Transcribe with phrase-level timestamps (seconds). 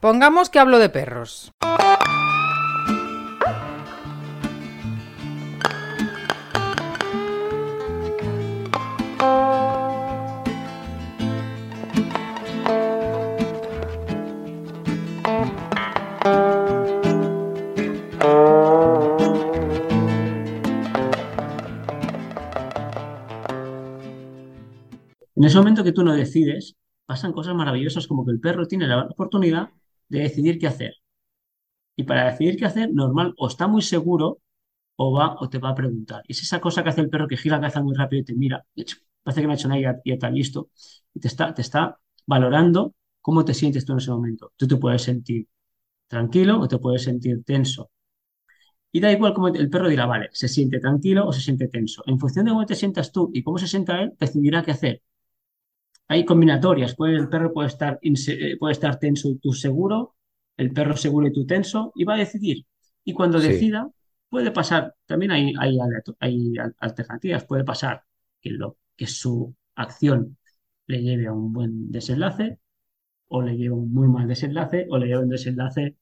[0.00, 1.50] Pongamos que hablo de perros.
[25.34, 26.76] En ese momento que tú no decides,
[27.06, 29.70] pasan cosas maravillosas como que el perro tiene la oportunidad
[30.08, 30.94] de decidir qué hacer.
[31.96, 34.40] Y para decidir qué hacer, normal, o está muy seguro
[34.96, 36.22] o va o te va a preguntar.
[36.28, 38.24] Y es esa cosa que hace el perro que gira la cabeza muy rápido y
[38.26, 38.64] te mira,
[39.22, 40.70] parece que no ha hecho nada y ya está listo,
[41.14, 44.52] y te está, te está valorando cómo te sientes tú en ese momento.
[44.56, 45.48] Tú te puedes sentir
[46.08, 47.90] tranquilo o te puedes sentir tenso.
[48.92, 52.02] Y da igual cómo el perro dirá, vale, se siente tranquilo o se siente tenso.
[52.06, 55.02] En función de cómo te sientas tú y cómo se sienta él, decidirá qué hacer.
[56.08, 60.16] Hay combinatorias, el perro puede estar, eh, puede estar tenso y tú seguro,
[60.56, 62.64] el perro seguro y tú tenso, y va a decidir.
[63.04, 63.90] Y cuando decida,
[64.28, 65.78] puede pasar, también hay, hay,
[66.20, 68.04] hay, alternativas, puede pasar
[68.40, 70.38] que, lo, que su acción
[70.86, 72.58] le lleve a un buen desenlace,
[73.28, 75.96] o le lleve a un muy mal desenlace, o le lleve a un desenlace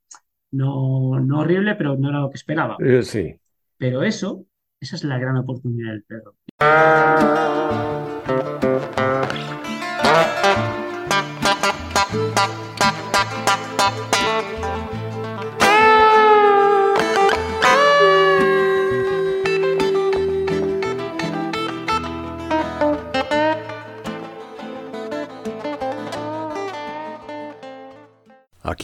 [0.52, 2.76] no, no horrible, pero no era lo que esperaba.
[2.78, 3.34] Eh, sí.
[3.76, 4.46] Pero eso,
[4.80, 6.36] esa es la gran oportunidad del perro.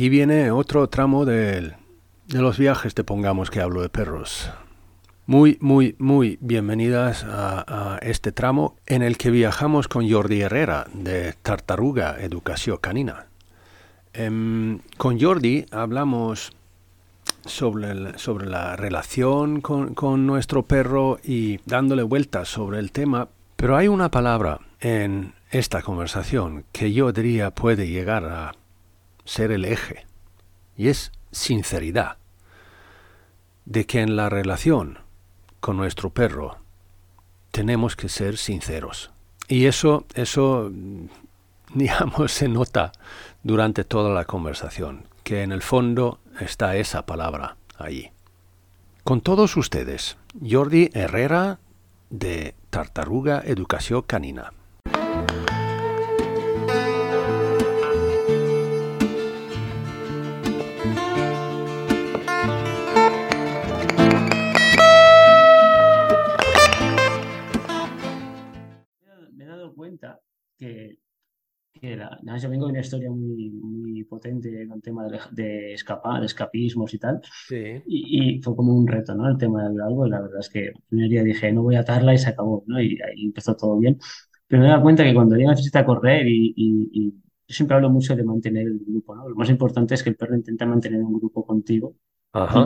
[0.03, 1.75] Aquí viene otro tramo de,
[2.31, 4.51] los viajes, te pongamos que hablo de perros.
[5.27, 11.35] Muy, muy, muy bienvenidas a, este tramo en el que viajamos con Jordi Herrera de
[11.35, 13.27] Tartaruga Educación Canina.
[14.13, 16.51] Em, con Jordi hablamos
[17.45, 23.77] sobre, sobre la relación con, con nuestro perro y dándole vueltas sobre el tema, pero
[23.77, 28.57] hay una palabra en esta conversación que yo diría puede llegar a
[29.25, 30.07] ser el eje,
[30.77, 32.17] y es sinceridad,
[33.65, 34.99] de que en la relación
[35.61, 36.59] con nuestro perro
[37.51, 39.11] tenemos que ser sinceros.
[39.49, 40.71] Y eso, eso,
[41.75, 42.93] digamos, se nota
[43.43, 48.11] durante toda la conversación, que en el fondo está esa palabra allí.
[49.05, 50.17] Con todos ustedes,
[50.49, 51.59] Jordi Herrera
[52.11, 54.53] de Tartaruga Educación Canina.
[72.39, 76.27] Yo vengo de una historia muy, muy potente con el tema de, de, escapar, de
[76.27, 77.21] escapismos y tal.
[77.87, 79.29] Y, fue como un reto, ¿no?
[79.29, 80.07] El tema del algo.
[80.07, 82.31] Y la verdad es que el primer día dije, no voy a atarla y se
[82.31, 82.81] acabó, ¿no?
[82.81, 83.99] Y ahí empezó todo bien.
[84.47, 87.11] Pero me he dado cuenta que cuando ella necesita correr y, y,
[87.49, 89.29] yo siempre hablo mucho de mantener el grupo, ¿no?
[89.29, 91.97] Lo más importante es que el perro intenta mantener un grupo contigo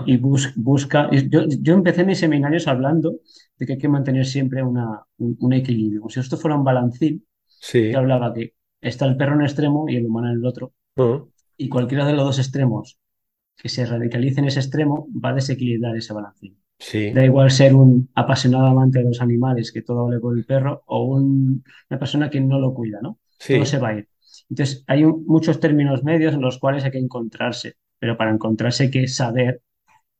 [0.07, 1.11] y, busca.
[1.11, 3.21] Yo, yo, empecé mis seminarios hablando
[3.59, 6.01] de que hay que mantener siempre una, un, equilibrio.
[6.01, 7.26] Como si esto fuera un balancín,
[7.61, 7.93] sí.
[7.93, 10.73] yo hablaba que está el perro en un extremo y el humano en el otro.
[11.57, 12.99] Y cualquiera de los dos extremos
[13.57, 16.53] que se radicalice en ese extremo va a desequilibrar ese balance.
[16.79, 17.11] Sí.
[17.13, 20.83] Da igual ser un apasionado amante de los animales que todo hable por el perro
[20.87, 21.63] o una
[21.99, 23.19] persona que no lo cuida, ¿no?
[23.47, 24.09] Todo se va a ir.
[24.51, 28.91] Entonces, hay muchos términos medios en los cuales hay que encontrarse, pero para encontrarse hay
[28.91, 29.63] que saber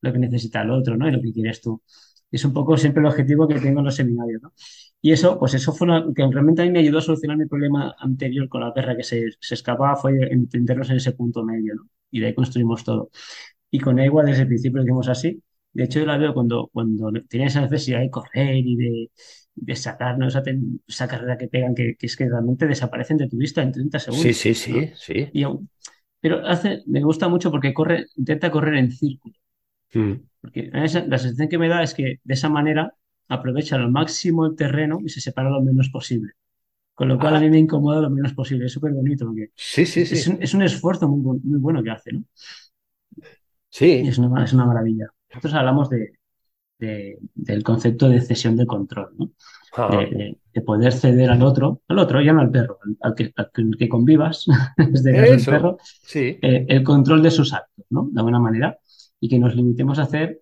[0.01, 1.09] lo que necesita el otro, ¿no?
[1.09, 1.83] Y lo que quieres tú.
[2.31, 4.53] Es un poco siempre el objetivo que tengo en los seminarios, ¿no?
[5.07, 7.47] Y eso, pues eso fue lo que realmente a mí me ayudó a solucionar mi
[7.47, 11.77] problema anterior con la perra que se, se escapaba, fue entendernos en ese punto medio,
[11.77, 11.89] ¿no?
[12.11, 13.11] Y de ahí construimos todo.
[13.71, 15.41] Y con ella desde el principio lo hicimos así.
[15.73, 19.11] De hecho, yo la veo cuando, cuando tiene esa necesidad de correr y de,
[19.55, 20.43] de sacarnos esa,
[20.89, 24.01] esa, carrera que pegan, que, que, es que realmente desaparecen de tu vista en 30
[24.01, 24.27] segundos.
[24.27, 25.31] Sí, sí, sí, sí.
[26.19, 29.37] pero hace, me gusta mucho porque corre, intenta correr en círculo.
[29.95, 30.15] Mm.
[30.41, 32.93] Porque la sensación que me da es que de esa manera
[33.29, 36.33] aprovecha al máximo el terreno y se separa lo menos posible.
[36.95, 38.67] Con lo cual a mí me incomoda lo menos posible.
[38.67, 39.27] Es súper bonito.
[39.27, 40.15] Porque sí, sí, sí.
[40.41, 42.25] Es, un, esfuerzo muy, muy, bueno que hace, ¿no?
[43.69, 44.01] Sí.
[44.05, 45.11] Y es una, es una maravilla.
[45.29, 46.13] Nosotros hablamos de,
[46.79, 49.31] del concepto de cesión de control, ¿no?
[49.91, 53.31] De, poder ceder al otro, al otro, ya no al perro, al, que,
[53.79, 54.47] que, convivas,
[54.79, 56.39] desde el perro, sí.
[56.41, 58.09] Eh, el control de sus actos, ¿no?
[58.11, 58.79] De alguna manera,
[59.21, 60.41] y que nos limitemos a hacer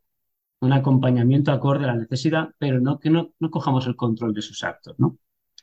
[0.64, 4.43] un acompañamiento acorde a la necesidad, pero no que no, no cojamos el control de
[4.43, 5.19] sus actos, ¿no?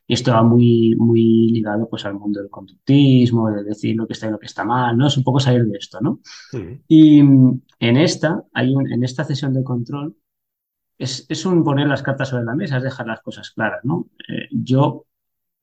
[0.07, 4.13] Y esto va muy, muy ligado pues, al mundo del conductismo, de decir lo que
[4.13, 5.07] está y lo que está mal, ¿no?
[5.07, 6.19] Es un poco salir de esto, ¿no?
[6.88, 10.15] Y en esta, hay un, en esta sesión de control,
[10.98, 14.09] es, es, un poner las cartas sobre la mesa, es dejar las cosas claras, ¿no?
[14.27, 15.06] Eh, yo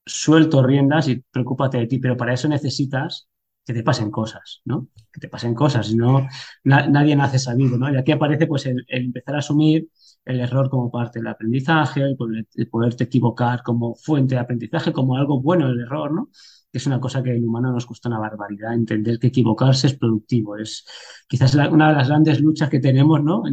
[0.05, 3.28] suelto riendas y preocúpate de ti, pero para eso necesitas
[3.69, 4.87] que te pasen cosas, ¿no?
[5.13, 6.27] Que te pasen cosas, y no,
[6.63, 7.93] nadie nace sabido, ¿no?
[7.93, 9.87] Y aquí aparece pues el, empezar a asumir
[10.25, 15.39] el error como parte del aprendizaje, el, poderte equivocar como fuente de aprendizaje, como algo
[15.39, 16.29] bueno el error, ¿no?
[16.71, 19.93] Que es una cosa que en humano nos cuesta una barbaridad, entender que equivocarse es
[19.93, 20.83] productivo, es
[21.27, 23.43] quizás una de las grandes luchas que tenemos, ¿no?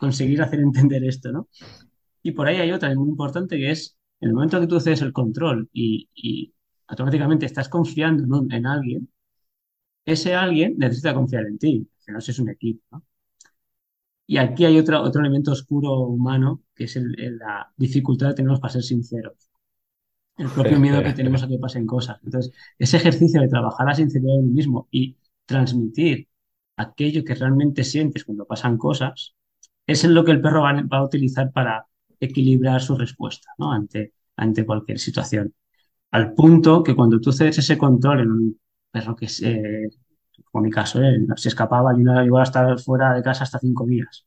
[0.00, 1.48] conseguir hacer entender esto, ¿no?
[2.20, 5.02] Y por ahí hay otra muy importante que es en el momento que tú cedes
[5.02, 6.52] el control y,
[6.88, 9.08] automáticamente estás confiando en alguien,
[10.04, 13.02] ese alguien necesita confiar en ti, que no es un equipo.
[14.26, 18.72] Y aquí hay otro, otro elemento oscuro humano, que es la dificultad que tenemos para
[18.72, 19.50] ser sinceros.
[20.36, 22.18] El propio miedo que tenemos a que pasen cosas.
[22.24, 26.28] Entonces, ese ejercicio de trabajar la sinceridad en uno mismo y transmitir
[26.76, 29.34] aquello que realmente sientes cuando pasan cosas,
[29.86, 31.86] es en lo que el perro va, a utilizar para
[32.20, 33.72] equilibrar su respuesta ¿no?
[33.72, 35.54] ante, ante cualquier situación.
[36.10, 38.60] Al punto que cuando tú cedes ese control en un
[38.92, 39.90] perro que, se,
[40.50, 41.18] como mi caso, ¿eh?
[41.36, 44.26] se escapaba y no llegó a estar fuera de casa hasta cinco días.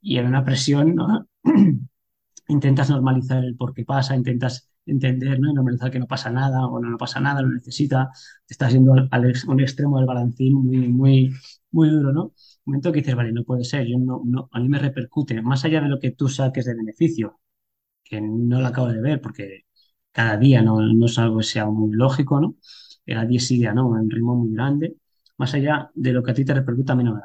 [0.00, 0.96] Y en una presión,
[2.48, 5.50] intentas normalizar el por qué pasa, intentas entender, ¿no?
[5.50, 8.10] Y normalizar que no pasa nada o no, no pasa nada, lo necesita,
[8.46, 11.32] te estás yendo al, un extremo del balancín muy, muy,
[11.70, 12.24] muy duro, ¿no?
[12.24, 12.32] Un
[12.66, 15.64] momento que dices, vale, no puede ser, yo no, no, a mí me repercute, más
[15.64, 17.40] allá de lo que tú saques de beneficio,
[18.04, 19.62] que no lo acabo de ver porque
[20.12, 22.56] cada día no, no es algo que sea muy lógico, ¿no?
[23.06, 24.96] Era día sí, día no, un ritmo muy grande,
[25.38, 27.20] más allá de lo que a ti te repercuta, a mí no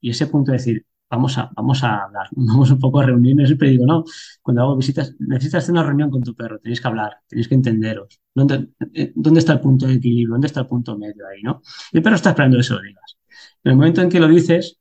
[0.00, 3.48] Y ese punto de decir, vamos a, vamos a hablar, vamos un poco a reunirnos,
[3.48, 4.04] siempre digo, no,
[4.42, 7.54] cuando hago visitas, necesitas hacer una reunión con tu perro, tenéis que hablar, tenéis que
[7.54, 8.20] entenderos.
[8.34, 10.34] ¿Dónde, eh, ¿Dónde está el punto de equilibrio?
[10.34, 11.62] ¿Dónde está el punto medio ahí, no?
[11.92, 13.18] el perro está esperando eso digas.
[13.64, 14.78] En el momento en que lo dices,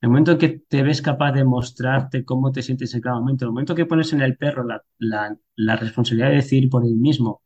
[0.00, 3.18] en el momento en que te ves capaz de mostrarte cómo te sientes en cada
[3.18, 6.68] momento, en el momento que pones en el perro la, la, la responsabilidad de decir
[6.68, 7.42] por él mismo,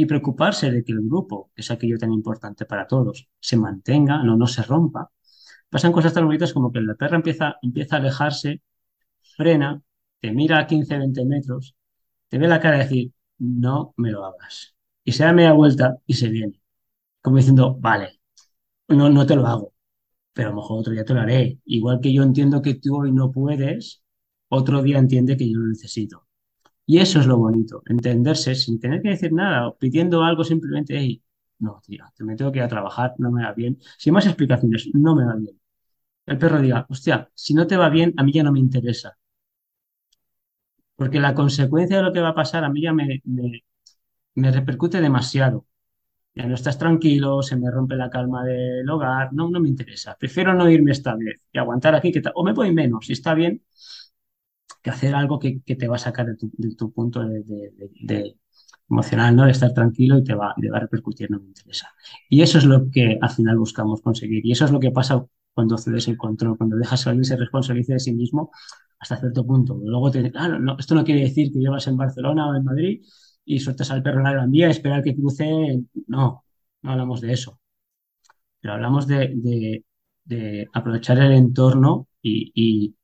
[0.00, 4.22] y preocuparse de que el grupo, que es aquello tan importante para todos, se mantenga,
[4.22, 5.10] no, no se rompa.
[5.68, 8.62] Pasan cosas tan bonitas como que la perra empieza, empieza a alejarse,
[9.36, 9.82] frena,
[10.20, 11.76] te mira a 15, 20 metros,
[12.28, 14.76] te ve la cara y decir, no me lo hagas.
[15.04, 16.60] Y se da media vuelta y se viene.
[17.22, 18.20] Como diciendo, vale,
[18.88, 19.74] no, no te lo hago,
[20.34, 21.60] pero a lo mejor otro día te lo haré.
[21.66, 24.02] Igual que yo entiendo que tú hoy no puedes,
[24.48, 26.26] otro día entiende que yo lo necesito.
[26.86, 31.22] Y eso es lo bonito, entenderse sin tener que decir nada pidiendo algo simplemente,
[31.58, 33.78] no, tío, te me tengo que a trabajar, no me va bien.
[33.98, 35.60] Sin más explicaciones, no me va bien.
[36.26, 39.18] El perro diga, hostia, si no te va bien, a mí ya no me interesa.
[40.96, 43.22] Porque la consecuencia de lo que va a pasar a mí ya me,
[44.34, 45.66] me, repercute demasiado.
[46.34, 50.16] Ya no estás tranquilo, se me rompe la calma del hogar, no, no me interesa.
[50.18, 53.34] Prefiero no irme esta vez y aguantar aquí, que o me voy menos, si está
[53.34, 53.62] bien,
[54.82, 56.36] que hacer algo que, te va a sacar de
[56.74, 58.36] tu, punto de,
[58.88, 59.44] emocional, ¿no?
[59.44, 61.88] De estar tranquilo y te va, va a repercutir, no me interesa.
[62.28, 64.44] Y eso es lo que al final buscamos conseguir.
[64.44, 65.24] Y eso es lo que pasa
[65.54, 68.50] cuando cedes el control, cuando dejas que alguien se responsabilice de sí mismo
[68.98, 69.80] hasta cierto punto.
[69.82, 73.02] Luego te claro, no, esto no quiere decir que llevas en Barcelona o en Madrid
[73.44, 75.82] y sueltas al perro en la Gran Vía esperar que cruce.
[76.06, 76.44] No,
[76.82, 77.60] no hablamos de eso.
[78.60, 79.84] Pero hablamos de,
[80.72, 82.94] aprovechar el entorno y,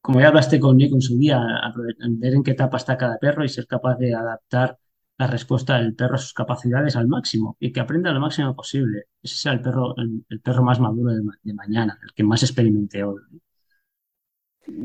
[0.00, 1.40] como ya hablaste conmigo en su día,
[1.76, 4.78] ver en qué etapa está cada perro y ser capaz de adaptar
[5.18, 9.04] la respuesta del perro a sus capacidades al máximo y que aprenda lo máximo posible.
[9.22, 13.20] Ese sea el perro, el, perro más maduro de, mañana, el que más experimente hoy.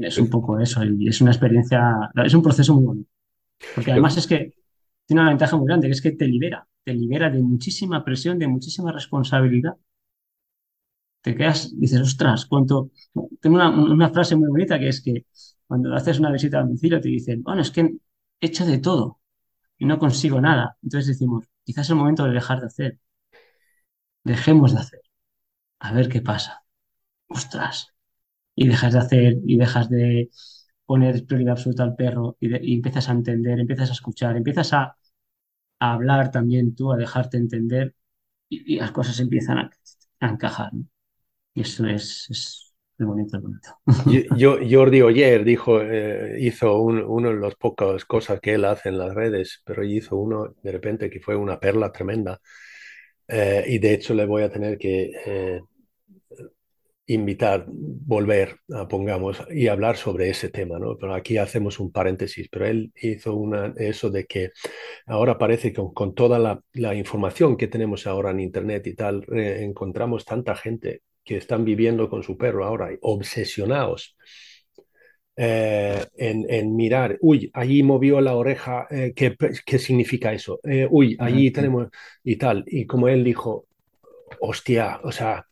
[0.01, 3.11] Es un poco eso y es una experiencia, es un proceso muy bonito.
[3.75, 4.53] Porque además es que
[5.05, 8.39] tiene una ventaja muy grande, que es que te libera, te libera de muchísima presión,
[8.39, 9.75] de muchísima responsabilidad
[11.23, 12.91] te quedas, dices, ostras, cuánto.
[13.41, 15.25] Tengo una, frase muy bonita que es que
[15.67, 17.97] cuando haces una visita a domicilio te dicen, bueno, es que he
[18.47, 19.21] hecho de todo
[19.77, 20.77] y no consigo nada.
[20.83, 22.99] Entonces decimos, quizás es el momento de dejar de hacer.
[24.23, 25.01] Dejemos de hacer.
[25.79, 26.63] A ver qué pasa.
[27.27, 27.89] Ostras.
[28.55, 30.29] Y dejas de hacer y dejas de
[30.85, 34.97] poner prioridad absoluta al perro y, empiezas a entender, empiezas a escuchar, empiezas a,
[35.79, 37.95] hablar también tú, a dejarte entender
[38.49, 39.71] y, las cosas empiezan a,
[40.21, 40.71] encajar.
[41.53, 42.63] Y eso es, es
[43.05, 43.69] bonito, bonito.
[44.35, 48.97] Yo, Jordi Oyer dijo, eh, hizo uno de las pocas cosas que él hace en
[48.97, 52.39] las redes, pero hizo uno de repente que fue una perla tremenda.
[53.27, 55.61] Eh, y de hecho le voy a tener que eh,
[57.07, 60.97] invitar, volver, a, pongamos, y hablar sobre ese tema, ¿no?
[60.97, 64.51] Pero aquí hacemos un paréntesis, pero él hizo una, eso de que
[65.05, 70.25] ahora parece que con, toda la, información que tenemos ahora en Internet y tal, encontramos
[70.25, 74.15] tanta gente que están viviendo con su perro ahora, obsesionados.
[75.35, 80.59] Eh, en, mirar, uy, allí movió la oreja, eh, ¿qué, ¿qué, significa eso?
[80.63, 81.87] Eh, uy, allí tenemos
[82.23, 82.63] y tal.
[82.67, 83.65] Y como él dijo,
[84.39, 85.47] hostia, o sea,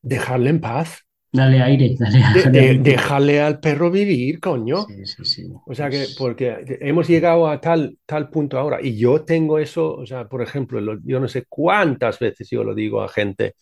[0.00, 1.00] dejarle en paz.
[1.32, 2.78] Dale aire, dale aire.
[2.78, 4.86] dejarle al perro vivir, coño.
[4.86, 5.52] Sí, sí, sí.
[5.66, 9.92] O sea que, porque hemos llegado a tal, tal punto ahora, y yo tengo eso,
[9.92, 13.54] o sea, por ejemplo, yo no sé cuántas veces yo lo digo a gente,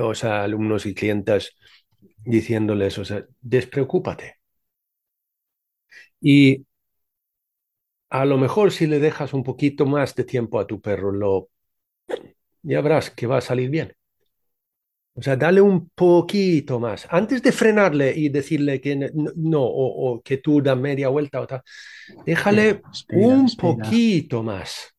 [0.00, 1.56] o sea, alumnos y clientes,
[2.24, 4.36] diciéndoles, o sea, despreocúpate.
[6.20, 6.64] Y
[8.10, 11.48] a lo mejor si le dejas un poquito más de tiempo a tu perro, lo,
[12.62, 13.94] ya verás que va a salir bien.
[15.14, 17.06] O sea, dale un poquito más.
[17.10, 21.62] Antes de frenarle y decirle que no, o, que tú da media vuelta o tal,
[22.24, 22.80] déjale
[23.12, 24.94] un poquito más.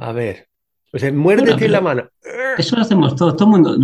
[0.00, 0.48] A ver.
[0.96, 2.08] O sea, muérdete la mano.
[2.56, 3.36] Eso lo hacemos todos.
[3.36, 3.78] Todo el mundo,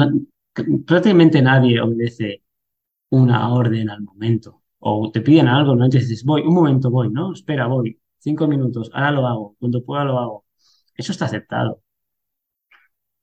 [0.87, 2.43] prácticamente nadie obedece
[3.11, 4.63] una orden al momento.
[4.79, 5.85] O te piden algo, ¿no?
[5.85, 7.35] Entonces dices, voy, un momento voy, ¿no?
[7.35, 8.01] Espera, voy.
[8.19, 9.57] Cinco minutos, ahora lo hago.
[9.61, 10.47] Cuando pueda lo hago.
[10.97, 11.83] Eso está aceptado.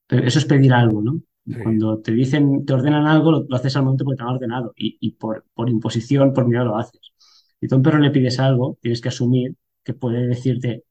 [0.08, 1.22] Pero eso es pedir algo, ¿no?
[1.64, 5.12] Cuando te dicen, te ordenan algo, lo, haces al momento porque te han ordenado y,
[5.14, 7.02] por, por, imposición, por miedo lo haces.
[7.60, 10.84] Si tú a un perro le pides algo, tienes que asumir que puede decirte,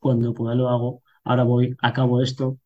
[0.00, 2.58] cuando pueda lo hago, ahora voy, acabo esto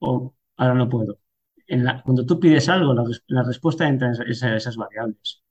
[0.00, 1.18] o ahora no puedo.
[1.66, 2.94] En la, cuando tú pides algo,
[3.28, 5.42] la, respuesta entra en esas, variables.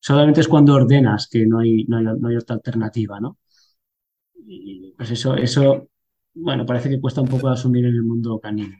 [0.00, 3.38] Solamente es cuando ordenas que no hay, no hay, no hay otra alternativa, ¿no?
[4.46, 5.88] Y pues eso, eso,
[6.34, 8.76] bueno, parece que cuesta un poco asumir en el mundo canino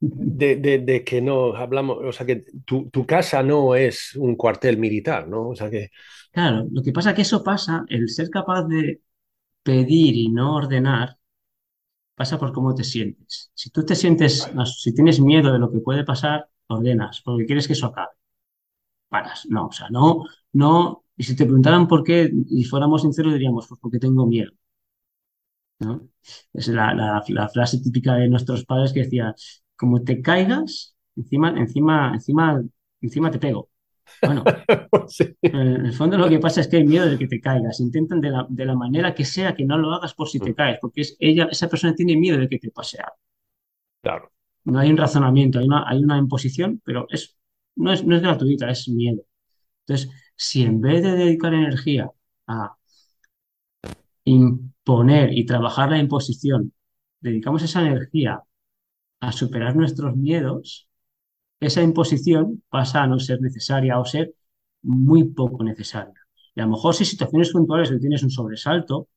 [0.00, 5.48] de, que no hablamos, o sea, que tu, casa no es un cuartel militar, ¿no?
[5.48, 5.90] O sea que...
[6.32, 9.02] Claro, lo que pasa es que eso pasa, el ser capaz de
[9.62, 11.17] pedir y no ordenar,
[12.18, 13.50] pasa por cómo te sientes.
[13.54, 17.66] Si tú te sientes, si tienes miedo de lo que puede pasar, ordenas, porque quieres
[17.66, 18.12] que eso acabe.
[19.08, 23.32] Paras, no, o sea, no, no, y si te preguntaran por qué, y fuéramos sinceros,
[23.34, 24.52] diríamos, pues porque tengo miedo.
[26.52, 29.34] Es la, la, frase típica de nuestros padres que decía,
[29.76, 32.62] como te caigas, encima, encima, encima,
[33.00, 33.70] encima te pego.
[34.22, 34.44] Bueno,
[35.42, 37.80] en el fondo lo que pasa es que hay miedo de que te caigas.
[37.80, 40.50] Intentan de la, de la, manera que sea que no lo hagas por si te
[40.50, 40.54] mm.
[40.54, 43.16] caes, porque es ella, esa persona tiene miedo de que te pase algo.
[44.02, 44.32] Claro.
[44.64, 47.36] No hay un razonamiento, hay una, hay una imposición, pero es,
[47.76, 49.22] no, es, no es gratuita, es miedo.
[49.86, 52.10] Entonces, si en vez de dedicar energía
[52.46, 52.76] a
[54.24, 56.72] imponer y trabajar la imposición,
[57.20, 58.42] dedicamos esa energía
[59.20, 60.87] a superar nuestros miedos,
[61.60, 64.34] esa imposición pasa a no ser necesaria o ser
[64.82, 66.14] muy poco necesaria.
[66.54, 69.08] Y a lo mejor si situaciones puntuales que tienes un sobresalto,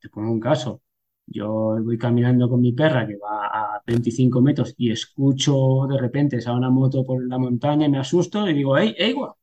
[0.00, 0.82] te pongo un caso,
[1.26, 1.48] yo
[1.82, 6.52] voy caminando con mi perra que va a 25 metros y escucho de repente a
[6.54, 9.34] una moto por la montaña y me asusto y digo, ¡ey, ey, guau!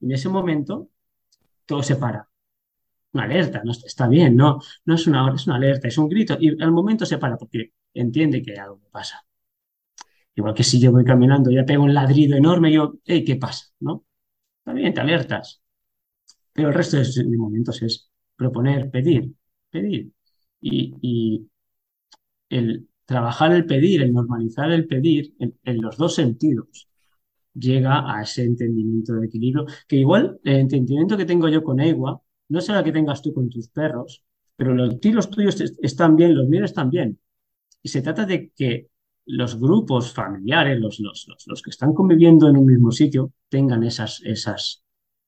[0.00, 0.90] En ese momento
[1.66, 2.28] todo se para.
[3.14, 6.36] Una alerta, no, está bien, no, no es una, es una alerta, es un grito
[6.40, 9.25] y al momento se para porque entiende que algo pasa.
[10.36, 13.66] Igual que si yo voy caminando, ya pego un ladrido enorme, yo, hey, ¿qué pasa?
[13.80, 14.04] ¿No?
[14.64, 15.62] También te alertas.
[16.52, 19.32] Pero el resto de momentos es proponer, pedir,
[19.70, 20.12] pedir.
[20.60, 21.48] Y,
[22.48, 26.88] el trabajar el pedir, el normalizar el pedir en, los dos sentidos,
[27.54, 32.20] llega a ese entendimiento de equilibrio, que igual el entendimiento que tengo yo con Ewa
[32.48, 34.24] no será que tengas tú con tus perros,
[34.56, 37.18] pero los tiros tuyos están bien, los míos están bien.
[37.82, 38.88] Y se trata de que
[39.26, 44.22] los grupos familiares, los, los, los, que están conviviendo en un mismo sitio, tengan esas,
[44.24, 44.84] esas,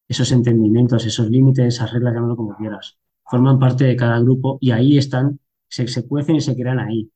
[0.07, 2.97] esos entendimientos, esos límites, esas reglas, llámalo como quieras.
[3.25, 7.11] Forman parte de cada grupo y ahí están, se, se cuecen y se crean ahí.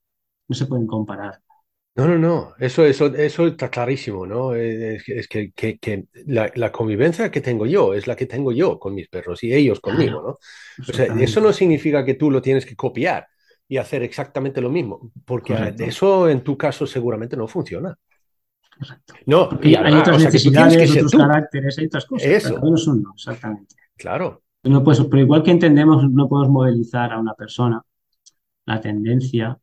[0.49, 1.41] No se pueden comparar.
[1.95, 4.55] No, no, no, eso, eso, eso está clarísimo, ¿no?
[4.55, 8.79] Es, que, que, que la, la, convivencia que tengo yo es la que tengo yo
[8.79, 10.39] con mis perros y ellos conmigo, ¿no?
[10.89, 13.27] O sea, eso no significa que tú lo tienes que copiar
[13.69, 17.97] y hacer exactamente lo mismo, porque eso en tu caso seguramente no funciona.
[19.27, 22.29] No, y hay otras necesidades, otros caracteres, hay otras cosas.
[22.29, 22.59] Eso.
[22.59, 23.75] no son exactamente.
[23.97, 24.43] Claro.
[24.65, 27.83] No pero igual que entendemos, no podemos modelizar a una persona
[28.67, 29.59] la tendencia,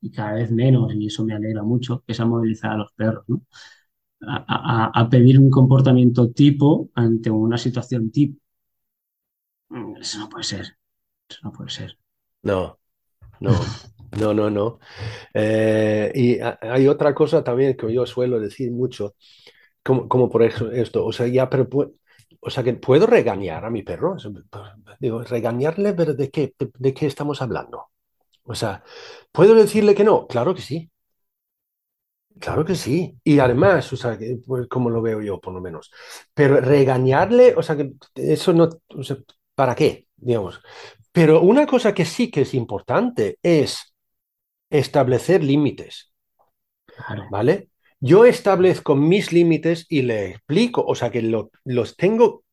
[0.00, 3.24] y cada vez menos, y eso me alegra mucho, es a modelizar a los perros,
[3.28, 3.42] ¿no?
[4.26, 8.40] a, a pedir un comportamiento tipo ante una situación tipo.
[10.00, 10.76] Eso no puede ser.
[11.28, 11.98] Eso no puede ser.
[12.42, 12.78] No,
[13.40, 13.52] no.
[14.18, 14.78] No, no, no.
[15.32, 19.14] Eh, y hay otra cosa también que yo suelo decir mucho,
[19.82, 21.68] como, por eso esto, o sea, ya, pero
[22.40, 24.16] o sea, que puedo regañar a mi perro.
[25.00, 27.88] Digo, regañarle, pero ¿de qué, de, qué estamos hablando?
[28.44, 28.84] O sea,
[29.32, 30.26] ¿puedo decirle que no?
[30.28, 30.90] Claro que sí.
[32.40, 33.18] Claro que sí.
[33.24, 35.90] Y además, o sea, pues, como lo veo yo, por lo menos.
[36.34, 39.16] Pero regañarle, o sea, que eso no, o sea,
[39.54, 40.08] ¿para qué?
[40.16, 40.60] Digamos.
[41.12, 43.94] Pero una cosa que sí que es importante es
[44.70, 46.12] establecer límites.
[47.30, 47.68] ¿Vale?
[48.00, 52.44] Yo establezco mis límites y le explico, o sea que los tengo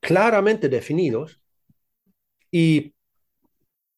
[0.00, 1.40] claramente definidos
[2.50, 2.94] y,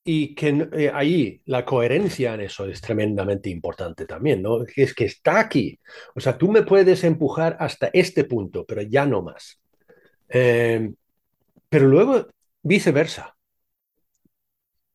[0.04, 4.64] y que eh, ahí la coherencia en eso es tremendamente importante también, ¿no?
[4.76, 5.78] Es que está aquí.
[6.14, 9.60] O sea, tú me puedes empujar hasta este punto, pero ya no más.
[10.28, 10.94] Em,
[11.68, 12.28] pero luego
[12.62, 13.36] viceversa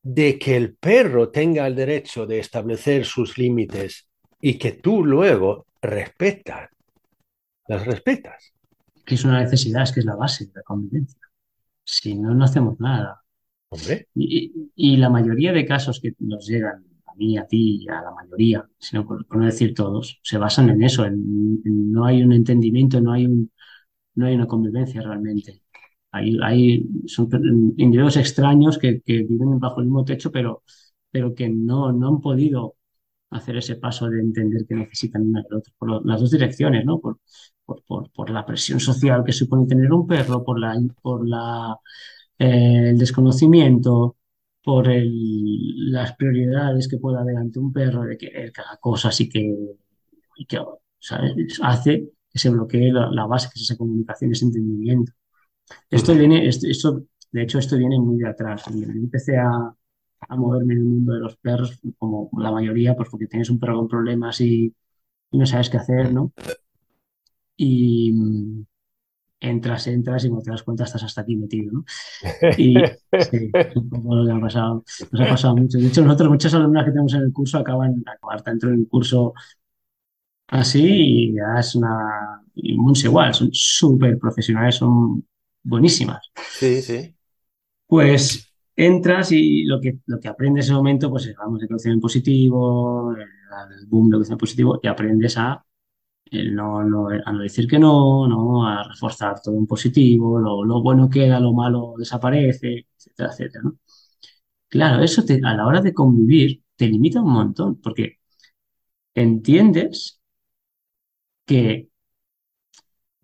[0.06, 4.08] de que el perro tenga el derecho de establecer sus límites
[4.40, 6.70] y que tú luego respetas,
[7.68, 8.54] las respetas.
[9.04, 11.20] Que es una necesidad, es que es la base de la convivencia.
[11.84, 13.24] Si no, no hacemos nada.
[13.70, 14.10] Hombre.
[14.14, 18.64] Y, la mayoría de casos que nos llegan, a mí, a ti, a la mayoría,
[18.78, 23.12] sino por, no decir todos, se basan en eso, en, no hay un entendimiento, no
[23.12, 23.52] hay, un,
[24.14, 25.64] no hay una convivencia realmente.
[26.16, 26.88] Hay,
[27.78, 30.64] individuos extraños que, que, viven bajo el mismo techo, pero,
[31.12, 32.76] pero que no, no han podido
[33.32, 37.00] hacer ese paso de entender que necesitan una y otra, por las dos direcciones, ¿no?
[37.00, 37.20] Por,
[37.66, 41.78] por, por, la presión social que supone tener un perro, por, la, por la,
[42.40, 44.18] eh, el desconocimiento,
[44.64, 49.30] por el, las prioridades que pueda haber ante un perro, de que haga cosas y
[49.30, 49.56] que,
[50.38, 50.60] y que
[51.62, 55.14] hace que se bloquee la, base, que es esa comunicación, ese entendimiento.
[55.90, 58.64] Esto viene, esto, de hecho, esto viene muy de atrás.
[58.74, 59.74] Yo empecé a,
[60.30, 63.60] a moverme en el mundo de los perros, como la mayoría, pues porque tienes un
[63.60, 64.74] perro con problemas y,
[65.32, 66.32] no sabes qué hacer, ¿no?
[67.58, 68.66] Y mm,
[69.42, 71.86] entras, entras y cuando te das cuenta estás hasta aquí metido, ¿no?
[72.58, 72.76] Y
[73.20, 75.78] sí, un poco lo que ha pasado, nos ha pasado mucho.
[75.78, 79.34] De hecho, nosotros, muchas alumnas que tenemos en el curso acaban, acabar dentro del curso
[80.48, 82.42] así y ya es una...
[82.56, 85.26] Y igual, son súper profesionales, son
[85.66, 86.32] buenísimas.
[86.52, 87.16] Sí, sí.
[87.88, 91.92] Pues entras y lo que, lo que aprendes en ese momento, pues es, vamos, de
[91.92, 95.64] en positivo, el, boom de en positivo, y aprendes a,
[96.32, 100.82] no, no, a no decir que no, no, a reforzar todo en positivo, lo, lo
[100.82, 103.78] bueno queda, lo malo desaparece, etcétera, etcétera, ¿no?
[104.68, 108.20] Claro, eso te, a la hora de convivir te limita un montón, porque
[109.14, 110.20] entiendes
[111.46, 111.90] que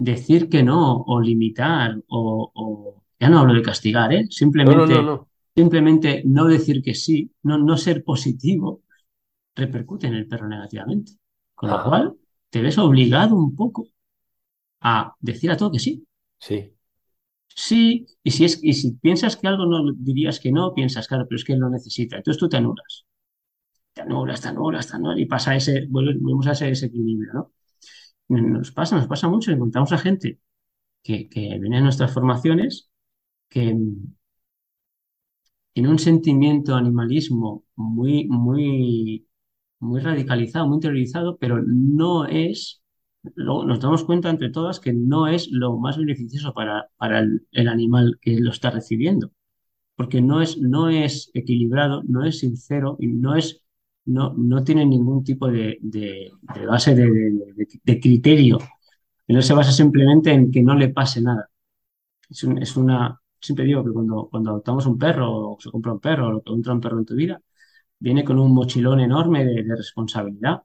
[0.03, 4.25] decir que no, o limitar, o, ya no hablo de castigar, ¿eh?
[4.29, 4.95] simplemente
[5.55, 8.81] simplemente no decir que sí, no, no ser positivo,
[9.55, 11.13] repercute en el perro negativamente.
[11.53, 12.15] Con lo cual,
[12.49, 13.87] te ves obligado un poco
[14.79, 16.05] a decir a todo que sí.
[16.39, 16.73] Sí.
[17.53, 21.25] Sí, y si, es, y si piensas que algo no dirías que no, piensas, claro,
[21.27, 22.15] pero es que él lo necesita.
[22.15, 23.05] Entonces tú te anulas.
[23.93, 27.51] Te anulas, te anulas, te anulas, y pasa ese, volvemos a ese desequilibrio, ¿no?
[28.31, 30.39] Nos pasa, nos pasa mucho, encontramos a gente
[31.03, 31.27] que,
[31.59, 32.89] viene a nuestras formaciones
[33.49, 33.75] que,
[35.73, 39.27] tiene un sentimiento animalismo muy, muy,
[39.79, 42.81] muy radicalizado, muy interiorizado, pero no es,
[43.35, 48.17] nos damos cuenta entre todas que no es lo más beneficioso para, para el, animal
[48.21, 49.31] que lo está recibiendo,
[49.95, 53.60] porque no es, no es equilibrado, no es sincero y no es,
[54.05, 56.31] no, no tiene ningún tipo de, de,
[56.67, 58.59] base de, criterio,
[59.27, 61.49] que no se basa simplemente en que no le pase nada.
[62.29, 65.99] Es, es una, siempre digo que cuando, cuando adoptamos un perro o se compra un
[65.99, 67.41] perro o entra un perro en tu vida,
[67.99, 70.63] viene con un mochilón enorme de, responsabilidad,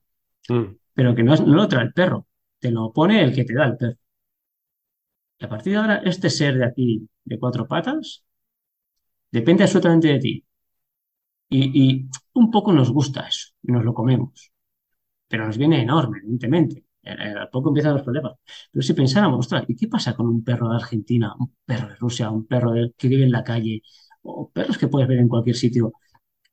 [0.49, 0.65] mm.
[0.95, 2.27] pero que no, es, no lo trae el perro,
[2.59, 3.99] te lo pone el que te da el perro.
[5.39, 8.25] Y a partir de ahora, este ser de aquí, de cuatro patas,
[9.31, 10.45] depende absolutamente de ti.
[11.49, 12.09] Y, y
[12.41, 14.53] un poco nos gusta eso, nos lo comemos,
[15.29, 16.85] pero nos viene enorme, evidentemente.
[17.03, 18.35] Eh, a poco empiezan los problemas.
[18.73, 21.97] Pero si pensáramos, ostras, ¿y qué pasa con un perro de Argentina, un perro de
[21.97, 23.83] Rusia, un perro que vive en la calle,
[24.23, 25.93] o perros que puedes ver en cualquier sitio?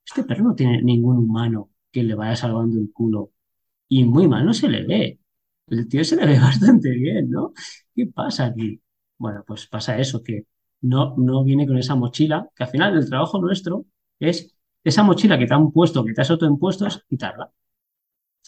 [0.06, 3.32] Este perro no tiene ningún humano que le vaya salvando el culo.
[3.88, 5.20] Y muy mal no se le ve.
[5.68, 7.52] El tío se le ve bastante bien, ¿no?
[7.94, 8.80] ¿Qué pasa aquí?
[9.18, 10.46] Bueno, pues pasa eso, que
[10.80, 13.86] no, no viene con esa mochila, que al final el trabajo nuestro
[14.18, 14.53] es
[14.84, 17.50] esa mochila que te han puesto, que te has autoimpuesto, es quitarla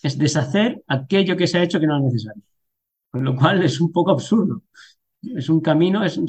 [0.03, 2.43] es deshacer aquello que se ha hecho que no es necesario.
[3.11, 4.63] Con lo cual es un poco absurdo.
[5.23, 6.21] Es un camino, es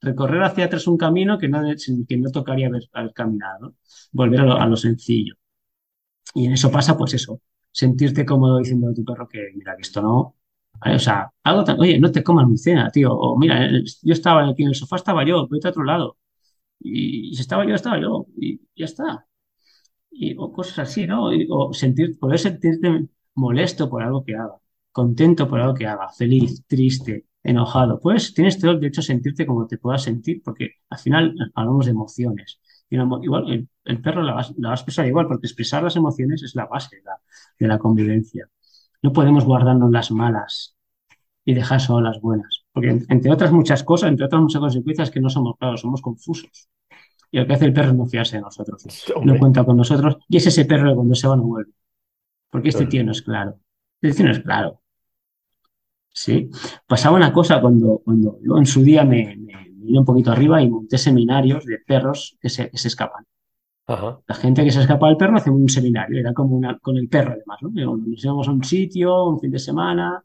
[0.00, 1.62] recorrer hacia atrás un camino que no,
[2.08, 3.76] que no tocaría haber, caminado.
[4.12, 5.34] Volver a lo, sencillo.
[6.34, 9.82] Y en eso pasa, pues eso, sentirte cómodo diciendo a tu perro que, mira, que
[9.82, 10.36] esto no,
[10.84, 13.70] o sea, algo tan, oye, no te comas mi cena, tío, o mira,
[14.02, 16.18] yo estaba aquí en el sofá, estaba yo, vete a otro lado,
[16.80, 19.26] y, si estaba yo, estaba yo, y ya está.
[20.10, 21.30] Y, o cosas así, ¿no?
[21.50, 24.56] o sentir, poder sentirte molesto por algo que haga,
[24.92, 28.00] contento por algo que haga, feliz, triste, enojado.
[28.00, 31.86] Pues tienes todo el derecho a sentirte como te puedas sentir, porque al final hablamos
[31.86, 32.60] de emociones.
[32.90, 36.66] Y igual el, perro la va, a expresar igual, porque expresar las emociones es la
[36.66, 36.96] base
[37.58, 38.48] de la, convivencia.
[39.02, 40.76] No podemos guardarnos las malas
[41.44, 42.63] y dejar solo las buenas.
[42.74, 46.68] Porque entre otras muchas cosas, entre otras muchas consecuencias, que no somos claros, somos confusos.
[47.30, 48.84] Y lo que hace el perro es no fiarse de nosotros.
[49.22, 50.16] No cuenta con nosotros.
[50.28, 51.72] Y es ese perro que cuando se va no vuelve.
[52.50, 53.60] Porque este tío no es claro.
[54.02, 54.82] Este tío no es claro.
[56.12, 56.50] ¿Sí?
[56.86, 60.68] Pasaba una cosa cuando, cuando yo en su día me, me, un poquito arriba y
[60.68, 63.24] monté seminarios de perros que se, escapan.
[63.86, 67.08] La gente que se escapa del perro hace un seminario, era como una, con el
[67.08, 67.96] perro además, ¿no?
[67.96, 70.22] Nos íbamos a un sitio, un fin de semana,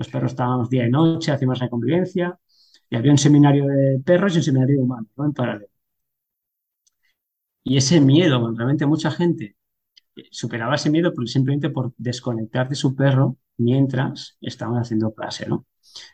[0.00, 2.38] los perros estábamos día y noche, hacíamos la convivencia,
[2.90, 5.26] y había un seminario de perros y un seminario de humanos, ¿no?
[5.26, 5.70] En paralelo.
[7.62, 9.56] Y ese miedo, realmente mucha gente
[10.30, 15.66] superaba ese miedo simplemente por desconectar de su perro mientras estaban haciendo clase, ¿no?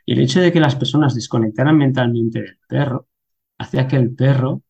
[0.06, 3.08] Y el hecho de que las personas desconectaran mentalmente del perro
[3.58, 4.62] hacía que el perro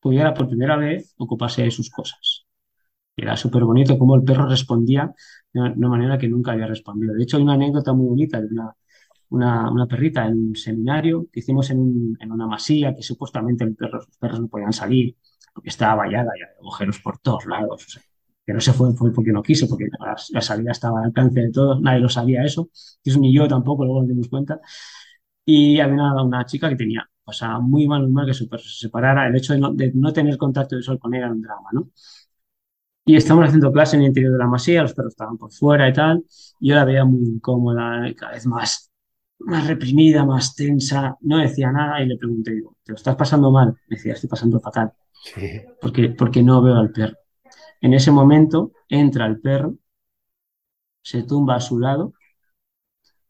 [0.00, 2.46] pudiera por primera vez ocuparse de sus cosas.
[3.16, 5.12] Era súper bonito cómo el perro respondía
[5.52, 7.14] de una manera que nunca había respondido.
[7.14, 8.74] De hecho, hay una anécdota muy bonita de una,
[9.70, 14.16] una, perrita en un seminario que hicimos en, una masía que supuestamente el perro, los
[14.18, 15.16] perros no podían salir
[15.52, 17.98] porque estaba vallada y había agujeros por todos lados
[18.48, 19.88] que no se fue, fue porque no quiso, porque
[20.32, 22.70] la, salida estaba al alcance de todos, nadie lo sabía eso,
[23.04, 24.58] ni yo tampoco, luego nos dimos cuenta.
[25.44, 28.62] Y había una, una chica que tenía, o sea, muy mal, mal que su perro
[28.62, 31.42] se separara, el hecho de no, de no tener contacto visual con ella era un
[31.42, 31.90] drama, ¿no?
[33.08, 35.88] Y estamos haciendo clase en el interior de la masía, los perros estaban por fuera
[35.88, 36.22] y tal,
[36.60, 38.92] y yo la veía muy incómoda, cada vez más,
[39.38, 43.50] más reprimida, más tensa, no decía nada y le pregunté, digo, ¿te lo estás pasando
[43.50, 43.68] mal?
[43.88, 44.92] Me decía, estoy pasando fatal,
[45.24, 45.40] sí.
[45.80, 47.16] porque, porque no veo al perro.
[47.80, 49.76] En ese momento entra el perro,
[51.00, 52.12] se tumba a su lado,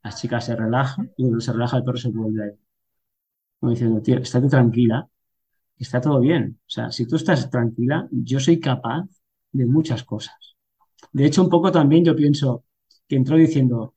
[0.02, 2.58] la chica se relaja y cuando se relaja el perro se vuelve ahí.
[3.60, 5.08] Como diciendo, tío, estate tranquila,
[5.78, 6.58] está todo bien.
[6.66, 9.04] O sea, si tú estás tranquila, yo soy capaz
[9.52, 10.56] de muchas cosas.
[11.12, 12.64] De hecho, un poco también yo pienso
[13.06, 13.94] que entró diciendo,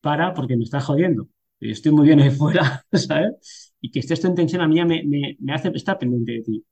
[0.00, 1.28] para porque me estás jodiendo.
[1.60, 3.74] Yo estoy muy bien ahí fuera, ¿sabes?
[3.80, 6.64] Y que estés en tensión a mí me, me, hace estar pendiente de ti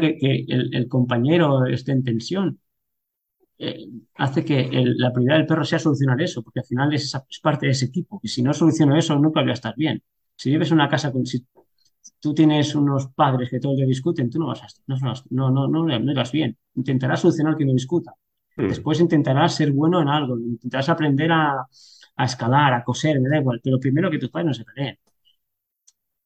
[0.00, 2.60] que, el, compañero esté en tensión,
[3.58, 7.66] eh, hace que la prioridad del perro sea solucionar eso, porque al final es, parte
[7.66, 8.20] de ese equipo.
[8.22, 10.02] Y si no soluciono eso, nunca voy a estar bien.
[10.34, 11.24] Si vives en una casa con...
[12.26, 14.96] Tú tienes unos padres que todo el día discuten, tú no vas a no,
[15.30, 16.58] no, no, no, no irás bien.
[16.74, 18.14] Intentarás solucionar que no discuta.
[18.56, 18.66] Mm.
[18.66, 21.64] Después intentarás ser bueno en algo, intentarás aprender a,
[22.16, 23.60] a escalar, a coser, me da igual.
[23.62, 24.98] Pero primero que tus padres no se peleen.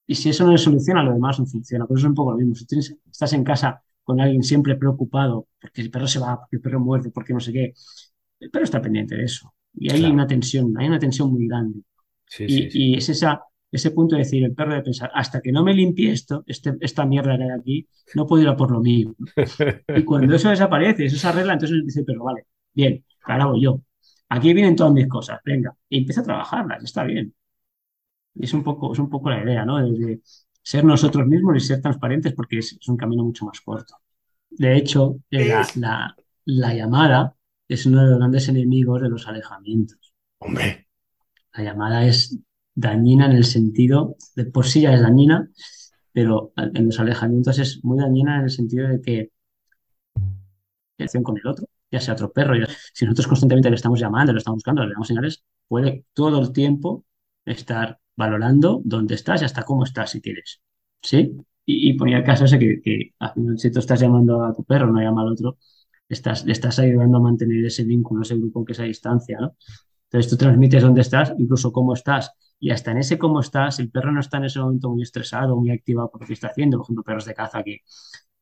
[0.06, 1.86] Y si eso no le soluciona, lo demás no funciona.
[1.86, 2.54] Por eso es un poco lo mismo.
[2.54, 2.64] Si
[3.10, 6.80] estás en casa con alguien siempre preocupado porque el perro se va, porque el perro
[6.80, 7.74] muerde, porque no sé qué,
[8.40, 9.52] el perro está pendiente de eso.
[9.74, 11.82] Y hay una tensión, hay una tensión muy grande.
[12.38, 15.74] y, es esa, ese punto de decir, el perro de pensar, hasta que no me
[15.74, 19.14] limpie esto, este, esta mierda que hay aquí, no puedo ir a por lo mío.
[19.96, 23.62] y cuando eso desaparece, eso se arregla, entonces dice el perro, vale, bien, ahora voy
[23.62, 23.82] yo.
[24.28, 27.34] Aquí vienen todas mis cosas, venga, y empieza a trabajarlas, está bien.
[28.34, 29.78] Y es un poco, es un poco la idea, ¿no?
[29.78, 30.20] De,
[30.62, 33.96] ser nosotros mismos y ser transparentes porque es, un camino mucho más corto.
[34.50, 37.34] De hecho, la, la, llamada
[37.66, 40.14] es uno de los grandes enemigos de los alejamientos.
[40.38, 40.88] Hombre.
[41.54, 42.38] La llamada es
[42.80, 45.48] dañina en el sentido, de por sí ya es dañina,
[46.12, 49.30] pero en los alejamientos es muy dañina en el sentido de que
[50.98, 52.54] relación con el otro, ya sea otro perro,
[52.92, 56.52] si nosotros constantemente le estamos llamando, le estamos buscando, le damos señales, puede todo el
[56.52, 57.04] tiempo
[57.44, 60.60] estar valorando dónde estás y hasta cómo estás si quieres.
[61.02, 61.36] ¿Sí?
[61.64, 63.14] Y, ponía el caso ese que, que
[63.56, 65.58] si tú estás llamando a tu perro, no llama al otro,
[66.08, 69.56] estás, le estás ayudando a mantener ese vínculo, ese grupo, que esa distancia, ¿no?
[70.04, 72.32] Entonces tú transmites dónde estás, incluso cómo estás.
[72.60, 75.56] Y hasta en ese cómo estás, el perro no está en ese momento muy estresado,
[75.56, 76.76] muy activado por lo que está haciendo.
[76.78, 77.80] Por ejemplo, perros de caza que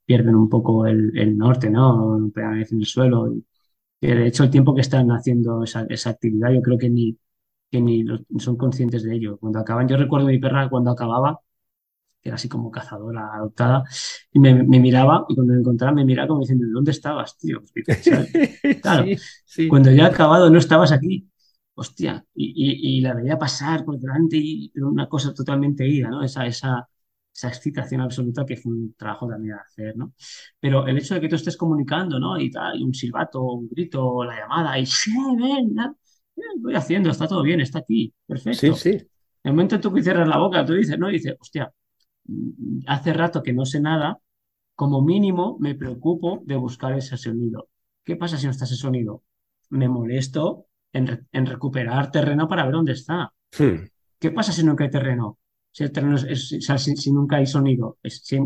[0.04, 2.30] pierden un poco el, norte, ¿no?
[2.34, 3.32] Pegan en el suelo.
[4.00, 7.16] Y, de hecho, el tiempo que están haciendo esa, esa actividad, yo creo que ni,
[7.70, 8.04] que ni
[8.38, 9.38] son conscientes de ello.
[9.38, 11.40] Cuando acaban, yo recuerdo mi perra cuando acababa,
[12.20, 13.84] que era así como cazadora adoptada,
[14.32, 17.62] y me, miraba, y cuando me encontraba me miraba como diciendo, ¿dónde estabas, tío?
[18.82, 19.04] Claro,
[19.68, 21.28] cuando ya acabado no estabas aquí,
[21.78, 26.22] hostia, y, y, la veía pasar por delante y una cosa totalmente ida, ¿no?
[26.24, 26.88] Esa, esa,
[27.32, 30.12] esa excitación absoluta que fue un trabajo también de hacer, ¿no?
[30.58, 32.38] Pero el hecho de que tú estés comunicando, ¿no?
[32.38, 35.74] Y tal, y un silbato, un grito, la llamada, y sí, ven,
[36.58, 38.74] voy haciendo, está todo bien, está aquí, perfecto.
[38.74, 39.06] Sí, sí.
[39.44, 41.08] En el momento en que tú cierras la boca, tú dices, ¿no?
[41.10, 41.72] Y dices, hostia,
[42.86, 44.18] hace rato que no sé nada,
[44.74, 47.68] como mínimo me preocupo de buscar ese sonido.
[48.04, 49.22] ¿Qué pasa si no está ese sonido?
[49.70, 53.32] Me molesto en, recuperar terreno para ver dónde está.
[53.58, 53.86] Hmm.
[54.18, 55.38] ¿Qué pasa si nunca hay terreno?
[55.70, 57.98] Si, el terreno si, nunca hay sonido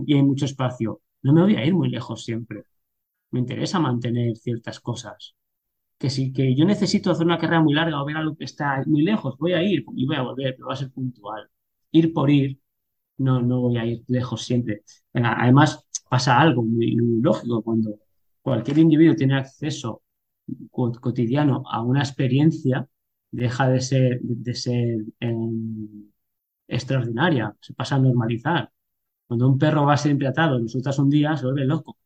[0.06, 2.64] y hay mucho espacio, no me voy a ir muy lejos siempre.
[3.30, 5.34] Me interesa mantener ciertas cosas.
[5.98, 8.82] Que si que yo necesito hacer una carrera muy larga o ver algo que está
[8.86, 11.48] muy lejos, voy a ir y voy a volver, pero va a ser puntual.
[11.92, 12.60] Ir por ir,
[13.18, 14.82] no, no voy a ir lejos siempre.
[15.14, 17.98] Además, pasa algo muy lógico cuando
[18.42, 20.02] cualquier individuo tiene acceso
[20.70, 22.88] cotidiano a una experiencia
[23.30, 26.10] deja de ser, de ser em,
[26.68, 28.70] extraordinaria, se pasa a normalizar.
[29.26, 31.98] Cuando un perro va a ser empleado y lo un día, se vuelve loco.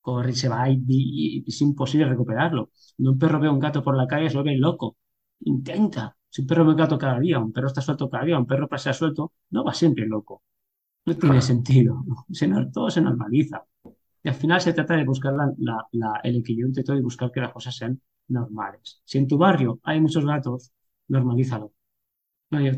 [0.00, 2.70] Corre y se va y, es imposible recuperarlo.
[2.96, 4.96] Cuando un perro ve a un gato por la calle, se vuelve loco.
[5.40, 6.16] Intenta.
[6.28, 8.46] Si un perro ve un gato cada día, un perro está suelto cada día, un
[8.46, 10.42] perro pasa suelto, no va siempre loco.
[11.06, 12.04] No tiene sentido.
[12.30, 13.64] Se, todo se normaliza.
[14.28, 15.34] Al final se trata de buscar
[16.22, 19.00] el equilibrio entre todo y buscar que las cosas sean normales.
[19.04, 20.72] Si en tu barrio hay muchos gatos,
[21.08, 21.72] normalízalo.
[22.50, 22.72] No hay.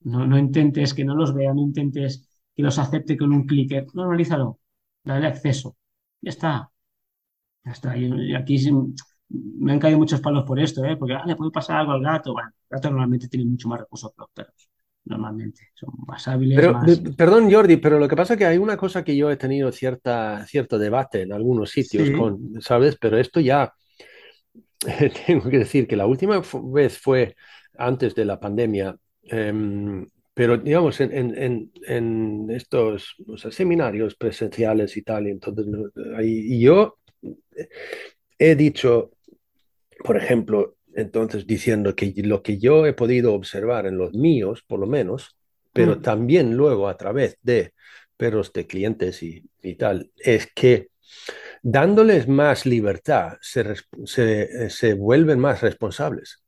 [0.00, 3.86] No, no intentes que no los vean, no intentes que los acepte con un clicker.
[3.94, 4.60] Normalízalo.
[5.04, 5.76] Dale acceso.
[6.20, 6.72] Ya está.
[7.64, 7.96] Ya está.
[7.96, 8.58] Y aquí
[9.28, 10.96] me han caído muchos palos por esto, ¿eh?
[10.96, 12.32] porque ah, le puede pasar algo al gato.
[12.32, 14.68] Bueno, el gato normalmente tiene mucho más recursos que los perros
[15.06, 15.70] normalmente.
[15.74, 16.60] Son más hábiles.
[17.16, 19.72] Perdón, Jordi, pero lo que pasa es que hay una cosa que yo he tenido
[19.72, 22.96] cierta, cierto debate en algunos sitios, con, ¿sabes?
[23.00, 23.72] Pero esto ya,
[25.26, 27.34] tengo que decir que la última vez fue
[27.78, 33.16] antes de la pandemia, em, pero digamos, en, en, estos
[33.50, 35.66] seminarios presenciales y tal, y entonces,
[36.22, 36.98] y yo
[38.38, 39.12] he dicho,
[40.04, 44.80] por ejemplo, entonces diciendo que lo que yo he podido observar en los míos, por
[44.80, 45.36] lo menos,
[45.72, 46.02] pero mm.
[46.02, 47.74] también luego a través de
[48.16, 49.44] perros de clientes y,
[49.76, 50.88] tal, es que
[51.62, 53.74] dándoles más libertad se,
[54.06, 56.42] se, vuelven más responsables.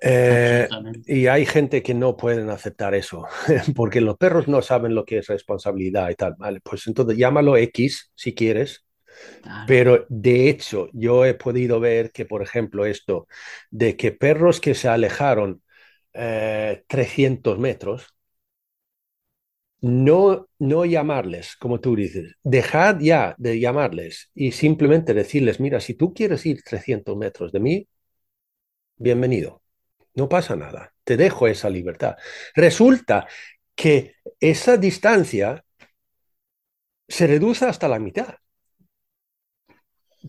[0.00, 0.68] Eh,
[1.06, 3.26] y hay gente que no pueden aceptar eso,
[3.74, 6.36] porque los perros no saben lo que es responsabilidad y tal.
[6.38, 8.84] Vale, pues entonces llámalo X si quieres,
[9.66, 13.28] pero de hecho, yo he podido ver que, por ejemplo, esto
[13.70, 15.62] de que perros que se alejaron
[16.12, 18.14] 300 eh, metros,
[19.80, 25.94] no, no llamarles, como tú dices, dejad ya de llamarles y simplemente decirles, mira, si
[25.94, 27.88] tú quieres ir 300 metros de mí,
[28.96, 29.62] bienvenido,
[30.14, 32.16] no pasa nada, te dejo esa libertad.
[32.54, 33.28] Resulta
[33.74, 35.64] que esa distancia
[37.08, 38.34] se reduce hasta la mitad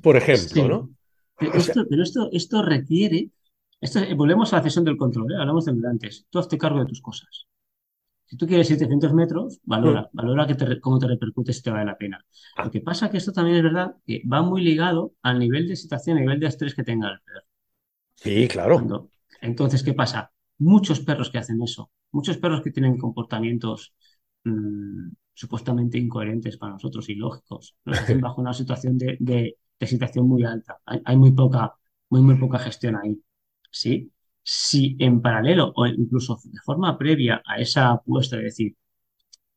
[0.01, 0.89] por ejemplo, ¿no?
[1.37, 3.29] Pero, esto, esto, requiere,
[3.79, 5.37] esto, volvemos a la cesión del control, ¿eh?
[5.39, 7.47] hablamos de antes, tú hazte cargo de tus cosas.
[8.25, 10.15] Si tú quieres 700 metros, valora, mm.
[10.15, 12.23] valora que cómo te repercute si te vale la pena.
[12.55, 12.65] Ah.
[12.65, 15.67] Lo que pasa es que esto también es verdad que va muy ligado al nivel
[15.67, 17.45] de situación, al nivel de estrés que tenga el perro.
[18.13, 19.09] Sí, claro.
[19.41, 20.31] entonces, ¿qué pasa?
[20.59, 23.95] Muchos perros que hacen eso, muchos perros que tienen comportamientos
[24.43, 30.27] mm, supuestamente incoherentes para nosotros y lógicos, los hacen bajo una situación de, de situación
[30.27, 30.79] muy alta.
[30.85, 31.73] Hay, muy, poca,
[32.09, 33.21] muy, muy poca gestión ahí.
[33.71, 34.11] ¿sí?
[34.43, 38.75] Si en paralelo o incluso de forma previa a esa apuesta, es decir,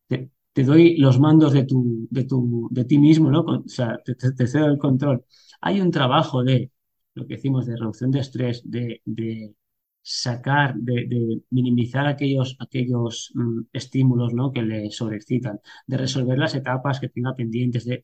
[0.08, 3.40] te, doy los mandos de, tu, de, tu, de ti mismo, ¿no?
[3.40, 5.24] O sea, te, cedo el control.
[5.60, 6.70] Hay un trabajo de
[7.14, 9.54] lo que decimos de reducción de estrés, de, de
[10.02, 14.52] sacar, de, minimizar aquellos, aquellos mm, estímulos ¿no?
[14.52, 18.02] que le sobreexcitan, de resolver las etapas que tenga pendientes, de,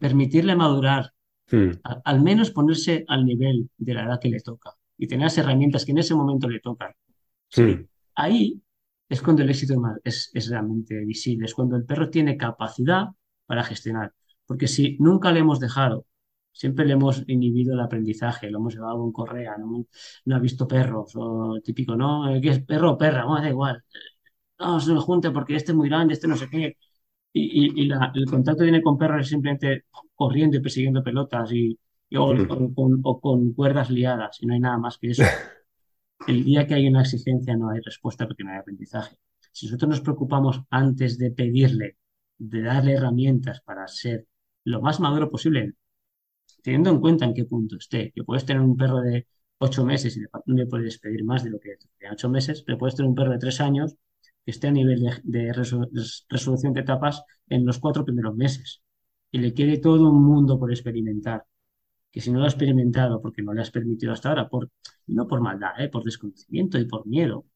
[0.00, 1.12] permitirle madurar
[1.48, 1.70] Hmm.
[2.04, 5.84] al menos ponerse al nivel de la edad que le toca y tener las herramientas
[5.84, 6.92] que en ese momento le tocan.
[7.56, 7.86] Hmm.
[8.16, 8.60] Ahí
[9.08, 13.06] es cuando el éxito es, es realmente visible, es cuando el perro tiene capacidad
[13.46, 14.12] para gestionar.
[14.46, 16.06] Porque si nunca le hemos dejado,
[16.52, 19.86] siempre le hemos inhibido el aprendizaje, lo hemos llevado con correa, no,
[20.24, 22.34] no ha visto perros, o típico, ¿no?
[22.34, 23.26] Eh, ¿Qué es perro o perra?
[23.26, 23.84] Bueno, da igual.
[24.58, 26.76] No, se me junte porque este es muy grande, este no sé qué
[27.38, 31.78] y, el contacto viene con perros simplemente corriendo y persiguiendo pelotas y,
[32.16, 35.22] o, con, cuerdas liadas y no hay nada más que eso.
[36.26, 39.16] El día que hay una exigencia no hay respuesta porque no hay aprendizaje.
[39.52, 41.98] Si nosotros nos preocupamos antes de pedirle,
[42.38, 44.26] de darle herramientas para ser
[44.64, 45.74] lo más maduro posible,
[46.62, 49.26] teniendo en cuenta en qué punto esté, que puedes tener un perro de
[49.58, 51.70] ocho meses y no le puedes pedir más de lo que
[52.00, 54.00] de ocho meses, pero puedes tener un perro de tres años que
[54.46, 58.82] esté a nivel de, resolución de etapas en los cuatro primeros meses
[59.30, 61.44] y le quede todo un mundo por experimentar.
[62.10, 64.70] Que si no lo ha experimentado porque no le has permitido hasta ahora, por,
[65.08, 65.88] no por maldad, ¿eh?
[65.88, 67.46] por desconocimiento y por miedo,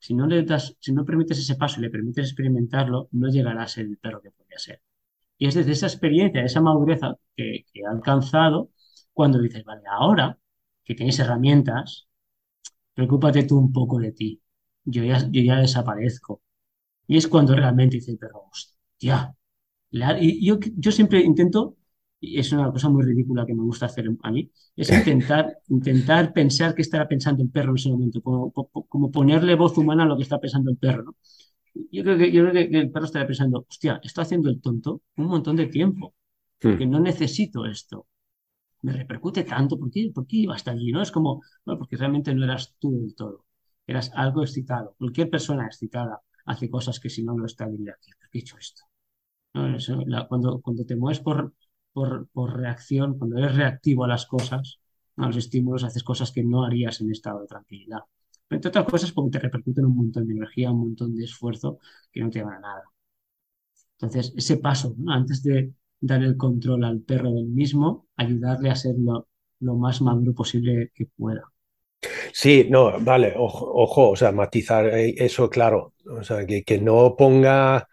[0.00, 3.62] si no le das, si no permites ese paso y le permites experimentarlo, no llegará
[3.62, 4.82] a ser el perro que podría ser.
[5.38, 7.00] Y es desde esa experiencia, esa madurez
[7.36, 8.70] que, que ha alcanzado,
[9.12, 10.38] cuando dices, vale, ahora
[10.84, 12.08] que tienes herramientas,
[12.94, 14.42] preocúpate tú un poco de ti.
[14.84, 16.42] Yo ya, yo ya desaparezco.
[17.06, 19.34] Y es cuando realmente dice el perro, hostia.
[20.20, 21.76] y yo, yo siempre intento,
[22.20, 26.32] y es una cosa muy ridícula que me gusta hacer a mí, es intentar, intentar
[26.32, 30.06] pensar qué estará pensando el perro en ese momento, como, como ponerle voz humana a
[30.06, 31.16] lo que está pensando el perro, ¿no?
[31.90, 35.02] Yo creo que, yo creo que el perro estará pensando, hostia, estoy haciendo el tonto
[35.16, 36.14] un montón de tiempo,
[36.62, 36.76] hmm.
[36.78, 38.06] que no necesito esto
[38.82, 39.78] me repercute tanto?
[39.78, 40.92] ¿Por qué, ¿Por qué iba hasta allí?
[40.92, 41.02] ¿no?
[41.02, 43.46] Es como, bueno, porque realmente no eras tú del todo,
[43.86, 44.94] eras algo excitado.
[44.98, 48.56] Cualquier persona excitada hace cosas que si no lo está diría, ¿por qué he hecho
[48.58, 48.82] esto?
[50.28, 51.52] cuando, te mueves por,
[52.34, 54.80] reacción, cuando eres reactivo a las cosas,
[55.16, 58.00] a los estímulos, haces cosas que no harías en estado de tranquilidad.
[58.48, 61.78] Entre otras cosas, porque te repercuten un montón de energía, un montón de esfuerzo
[62.10, 62.84] que no te van a nada.
[63.98, 68.96] Entonces, ese paso, antes de, dar el control al perro del mismo, ayudarle a ser
[68.98, 69.28] lo,
[69.60, 71.51] más maduro posible que pueda.
[72.32, 77.14] Sí, no, vale, ojo, o sea, matizar eh, eso, claro, o sea, que, que no
[77.16, 77.86] ponga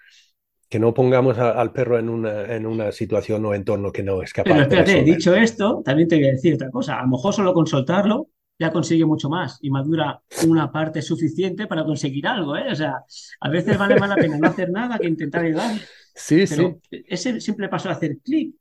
[0.69, 4.31] que no pongamos al perro en una, en una situación o entorno que no es
[4.31, 6.99] capaz Pero espérate, dicho esto, también te voy a decir otra cosa.
[6.99, 8.27] A lo mejor solo con soltarlo
[8.59, 12.65] ya consigue mucho más y madura una parte suficiente para conseguir algo, ¿eh?
[12.71, 13.03] O sea,
[13.39, 15.75] a veces vale más la pena no hacer nada que intentar ayudar.
[16.13, 16.75] Sí, sí.
[16.91, 18.53] Ese simple paso de hacer clic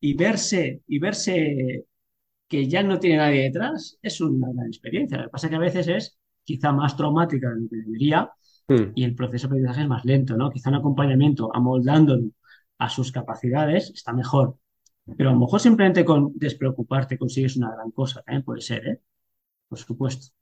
[0.00, 1.84] y verse, y verse
[2.50, 5.18] que ya no tiene nadie detrás es una gran experiencia.
[5.18, 8.28] Lo que pasa es que a veces es quizá más traumática de lo que debería
[8.66, 8.92] hmm.
[8.96, 10.50] y el proceso de aprendizaje es más lento, ¿no?
[10.50, 12.32] Quizá un acompañamiento amoldándolo
[12.78, 14.56] a sus capacidades está mejor.
[15.16, 19.00] Pero a lo mejor simplemente con despreocuparte consigues una gran cosa, también puede ser, ¿eh?
[19.68, 20.34] Por supuesto.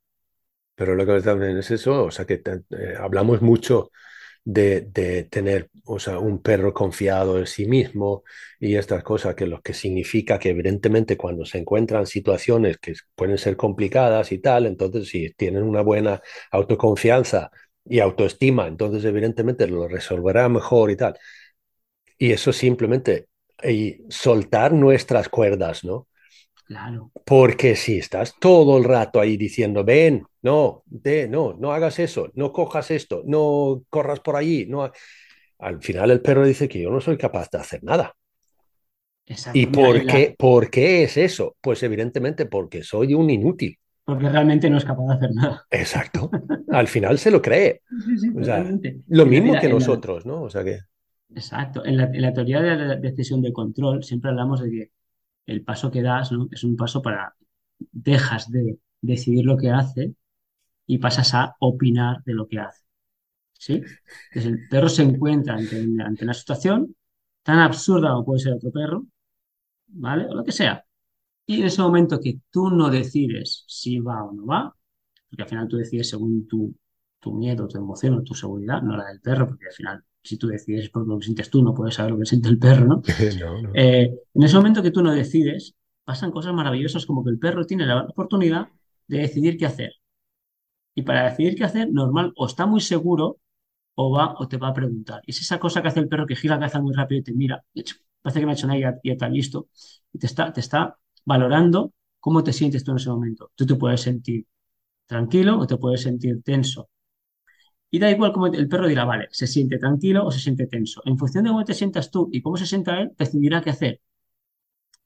[0.73, 3.91] Pero lo que también es eso, o sea, que eh, hablamos mucho
[4.53, 8.23] de, tener o sea, un perro confiado en sí mismo
[8.59, 13.37] y estas cosas, que lo que significa que evidentemente cuando se encuentran situaciones que pueden
[13.37, 17.51] ser complicadas y tal, entonces si tienen una buena autoconfianza
[17.85, 21.17] y autoestima, entonces evidentemente lo resolverá mejor y tal.
[22.17, 23.27] Y eso simplemente,
[23.63, 26.07] y soltar nuestras cuerdas, ¿no?
[26.65, 27.11] Claro.
[27.25, 32.31] Porque si estás todo el rato ahí diciendo, ven, no, de, no, no hagas eso,
[32.33, 34.89] no cojas esto, no corras por allí, no.
[35.59, 38.15] Al final el perro dice que yo no soy capaz de hacer nada.
[39.53, 41.55] ¿Y por qué, por qué es eso?
[41.61, 43.77] Pues evidentemente porque soy un inútil.
[44.03, 45.65] Porque realmente no es capaz de hacer nada.
[45.69, 46.31] Exacto.
[46.71, 47.81] Al final se lo cree.
[49.07, 50.43] lo mismo que nosotros, ¿no?
[50.43, 50.79] O sea que...
[51.29, 51.85] Exacto.
[51.85, 54.91] En la, en la, teoría de la decisión de control siempre hablamos de que
[55.45, 56.47] el paso que das ¿no?
[56.51, 57.35] es un paso para,
[57.91, 60.13] dejas de decidir lo que hace
[60.89, 62.83] y pasas a opinar de lo que hace.
[63.53, 63.73] ¿Sí?
[63.73, 66.95] Entonces el perro se encuentra ante, ante una situación
[67.43, 69.05] tan absurda como puede ser otro perro,
[69.87, 70.25] ¿vale?
[70.25, 70.83] O lo que sea.
[71.45, 74.75] Y en ese momento que tú no decides si va o no va,
[75.29, 76.75] porque al final tú decides según tu,
[77.19, 80.37] tu miedo, tu emoción o tu seguridad, no la del perro, porque al final si
[80.37, 82.85] tú decides por lo que sientes tú, no puedes saber lo que siente el perro,
[82.85, 83.01] ¿no?
[83.75, 87.65] Eh, en ese momento que tú no decides, pasan cosas maravillosas como que el perro
[87.67, 88.69] tiene la oportunidad
[89.07, 89.98] de decidir qué hacer.
[90.95, 93.39] Y para decidir qué hacer, normal, o está muy seguro
[93.95, 95.21] o va o te va a preguntar.
[95.25, 97.23] Y es esa cosa que hace el perro que gira la cabeza muy rápido y
[97.23, 97.63] te mira,
[98.21, 99.67] parece que me ha hecho nada y ya, está listo,
[100.13, 103.51] y te está, te está valorando cómo te sientes tú en ese momento.
[103.55, 104.45] Tú te puedes sentir
[105.07, 106.89] tranquilo o te puedes sentir tenso.
[107.91, 111.01] Y da igual cómo el perro dirá, vale, se siente tranquilo o se siente tenso.
[111.05, 114.01] En función de cómo te sientas tú y cómo se sienta él, decidirá qué hacer.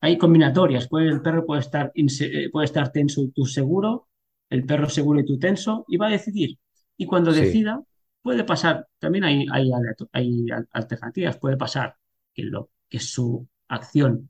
[0.01, 0.87] Hay combinatorias.
[0.87, 4.07] Puede, el perro puede estar, eh, puede estar tenso y tú seguro,
[4.53, 6.59] el perro seguro y tú tenso, y va a decidir.
[6.95, 7.81] Y cuando decida,
[8.21, 9.71] puede pasar, también hay, hay,
[10.11, 11.95] hay, alternativas, puede pasar
[12.31, 14.29] que, lo, que su acción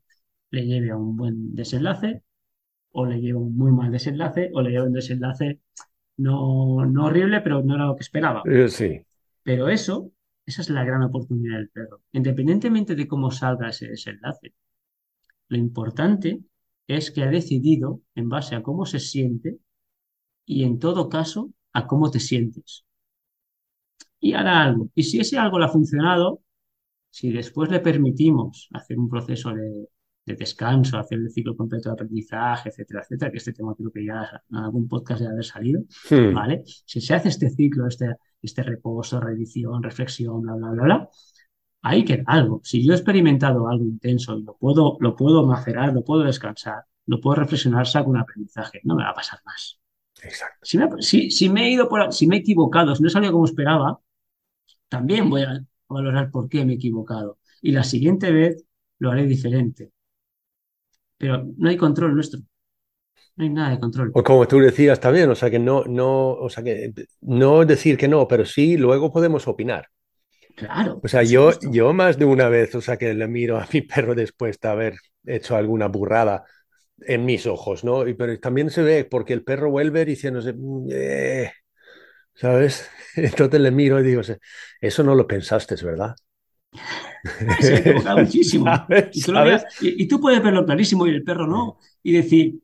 [0.50, 2.22] le lleve a un buen desenlace,
[2.92, 5.60] o le lleve a un muy mal desenlace, o le lleve a un desenlace
[6.16, 8.42] no, no horrible, pero no era lo que esperaba.
[8.46, 9.04] Eh, sí.
[9.42, 10.10] Pero eso,
[10.46, 12.00] esa es la gran oportunidad del perro.
[12.12, 14.54] Independientemente de cómo salga ese desenlace,
[15.48, 16.40] lo importante
[16.86, 19.58] es que ha decidido en base a cómo se siente
[20.46, 22.84] y en todo caso a cómo te sientes.
[24.20, 24.90] Y hará algo.
[24.94, 26.42] Y si ese algo le ha funcionado,
[27.10, 29.88] si después le permitimos hacer un proceso de,
[30.26, 34.04] de descanso, hacer el ciclo completo de aprendizaje, etcétera, etcétera, que este tema creo que
[34.04, 35.82] ya en algún podcast debe haber salido.
[36.32, 36.62] ¿vale?
[36.64, 41.08] Si se hace este ciclo, este, este reposo, revisión, reflexión, bla, bla, bla, bla,
[41.82, 42.60] ahí queda algo.
[42.64, 46.84] Si yo he experimentado algo intenso y lo puedo, lo puedo macerar, lo puedo descansar,
[47.06, 49.78] lo puedo reflexionar, saco un aprendizaje, no me va a pasar más.
[50.24, 50.58] Exacto.
[50.62, 53.12] Si me, si, si me he ido por, si me he equivocado, si no he
[53.12, 54.00] salido como esperaba,
[54.88, 57.38] también voy a valorar por qué me he equivocado.
[57.62, 58.64] Y la siguiente vez
[58.98, 59.90] lo haré diferente.
[61.18, 62.40] Pero no hay control nuestro.
[63.36, 64.12] No hay nada de control.
[64.14, 67.96] O como tú decías también, o sea que no, no, o sea que no decir
[67.96, 69.88] que no, pero sí luego podemos opinar.
[70.56, 71.00] Claro.
[71.02, 73.82] O sea, yo, yo más de una vez, o sea que le miro a mi
[73.82, 74.94] perro después de haber
[75.24, 76.44] hecho alguna burrada
[77.00, 78.06] en mis ojos, ¿no?
[78.08, 81.52] Y, pero también se ve porque el perro vuelve diciéndose, "Mm, eh",
[82.34, 82.90] ¿sabes?
[83.16, 84.22] Entonces le miro y digo,
[84.80, 86.16] eso no lo pensaste, ¿verdad?
[87.60, 88.84] Se ha equivocado muchísimo.
[88.88, 89.08] ¿Sabes?
[89.12, 89.62] Y tú, lo ¿Sabes?
[89.62, 91.78] veas- y- y tú puedes verlo clarísimo y el perro no.
[92.02, 92.60] Y decir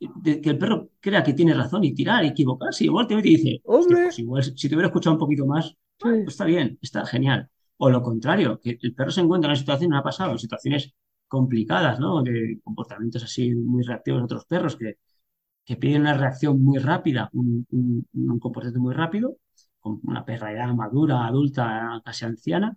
[0.00, 2.84] de- que el perro crea que tiene razón y tirar y equivocarse.
[2.84, 4.02] Igual te dice, "Hostia, Hombre.
[4.02, 7.50] pues igual si te hubiera escuchado un poquito más, pues está bien, está genial.
[7.78, 10.38] O lo contrario, que el perro se encuentra en una situación, me ha pasado, en
[10.38, 10.94] situaciones
[11.28, 12.22] complicadas, ¿no?
[12.22, 14.98] De comportamientos así muy reactivos de otros perros que,
[15.68, 17.66] que piden una reacción muy rápida, un,
[18.40, 19.36] comportamiento muy rápido,
[19.80, 22.76] con una perra ya madura, adulta, casi anciana,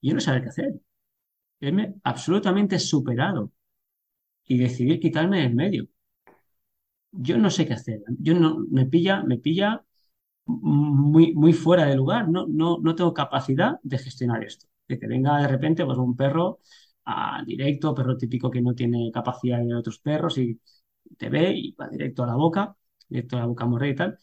[0.00, 0.74] y yo no sabía qué hacer.
[1.60, 3.52] Verme absolutamente superado
[4.46, 5.88] y decidir quitarme de en medio.
[7.12, 8.02] Yo no sé qué hacer.
[8.18, 9.84] Yo no, me pilla, me pilla
[10.46, 12.28] muy, muy fuera de lugar.
[12.28, 14.66] No, no, no tengo capacidad de gestionar esto.
[14.88, 16.60] De que venga de repente pues, un perro
[17.06, 20.60] a directo, perro típico que no tiene capacidad de otros perros y
[21.18, 22.76] te ve y va directo a la boca,
[23.08, 24.18] directo a la boca a morrer y tal.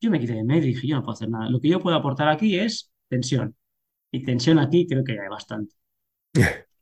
[0.00, 1.48] Yo me quité de medio y dije, yo no puedo hacer nada.
[1.50, 3.56] Lo que yo puedo aportar aquí es tensión.
[4.12, 5.74] Y tensión aquí creo que hay bastante.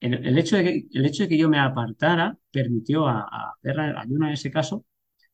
[0.00, 3.54] El, el hecho de que, el hecho de que yo me apartara permitió a, a
[3.60, 4.84] Perra, a Yuna en ese caso,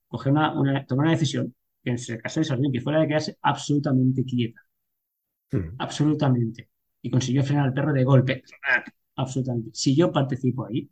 [0.09, 1.55] coger una, una- tomar una decisión,
[1.85, 4.63] que en ese caso de Sardín, que fuera de quedarse absolutamente quieta,
[5.53, 5.77] Mm.
[5.79, 6.71] absolutamente.
[7.03, 8.43] Y consiguió frenar al perro de golpe,
[9.17, 9.71] absolutamente.
[9.75, 10.91] Si yo participo ahí,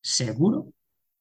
[0.00, 0.72] seguro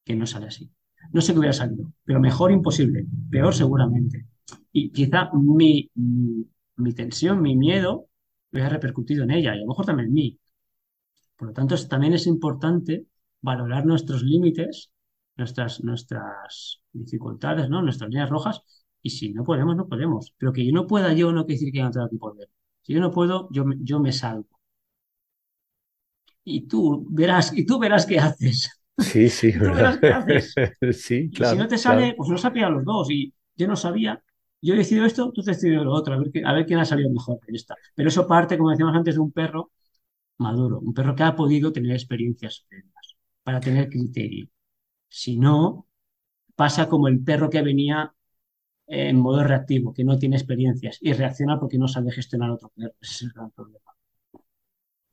[0.04, 0.72] que no sale así.
[1.12, 4.28] No sé qué hubiera salido, pero mejor imposible, peor seguramente.
[4.72, 8.08] Y quizá mi, mi, tensión, mi miedo,
[8.52, 10.40] hubiera repercutido en ella y a lo mejor también en mí.
[11.36, 13.08] Por lo tanto, también es importante
[13.42, 14.92] valorar nuestros límites,
[15.36, 17.82] nuestras, nuestras dificultades, ¿no?
[17.82, 18.62] Nuestras líneas rojas.
[19.02, 20.34] Y si no podemos, no podemos.
[20.38, 22.50] Pero que yo no pueda yo no quiere decir que no tenga que poder.
[22.82, 24.55] Si yo no puedo, yo yo me salgo.
[26.46, 28.72] Y tú verás, y tú verás qué haces.
[28.98, 30.00] Sí, sí, tú verás ¿verdad?
[30.00, 30.56] qué haces.
[30.94, 31.46] Sí, Y claro.
[31.46, 32.16] si no te sale, claro.
[32.18, 33.10] pues nos ha pillado los dos.
[33.12, 34.24] Y yo no sabía.
[34.62, 36.14] Yo he decidido esto, tú has decidido lo otro.
[36.16, 37.76] A ver, qué- a ver quién ha salido mejor en esta.
[37.96, 39.72] Pero eso parte, como decíamos antes, de un perro
[40.40, 40.80] maduro.
[40.82, 44.50] Un perro que ha podido tener experiencias previas para tener criterio.
[45.10, 45.88] Si no,
[46.56, 48.14] pasa como el perro que venía
[48.88, 52.94] en modo reactivo, que no tiene experiencias y reacciona porque no sabe gestionar otro perro.
[53.02, 53.95] Ese es el gran problema.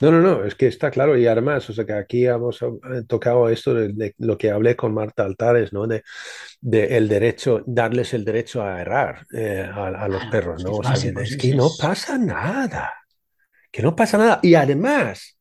[0.02, 2.68] No, no, no, es que está claro y además, o sea, que aquí hemos eh,
[3.06, 5.86] tocado esto de, de lo que hablé con Marta Altares, ¿no?
[5.86, 6.02] De,
[6.60, 10.78] de el derecho, darles el derecho a errar eh, a, a los Claro, perros, ¿no?
[10.78, 12.92] O sea, que es que no pasa nada,
[13.70, 14.40] que no pasa nada.
[14.42, 15.38] Y además,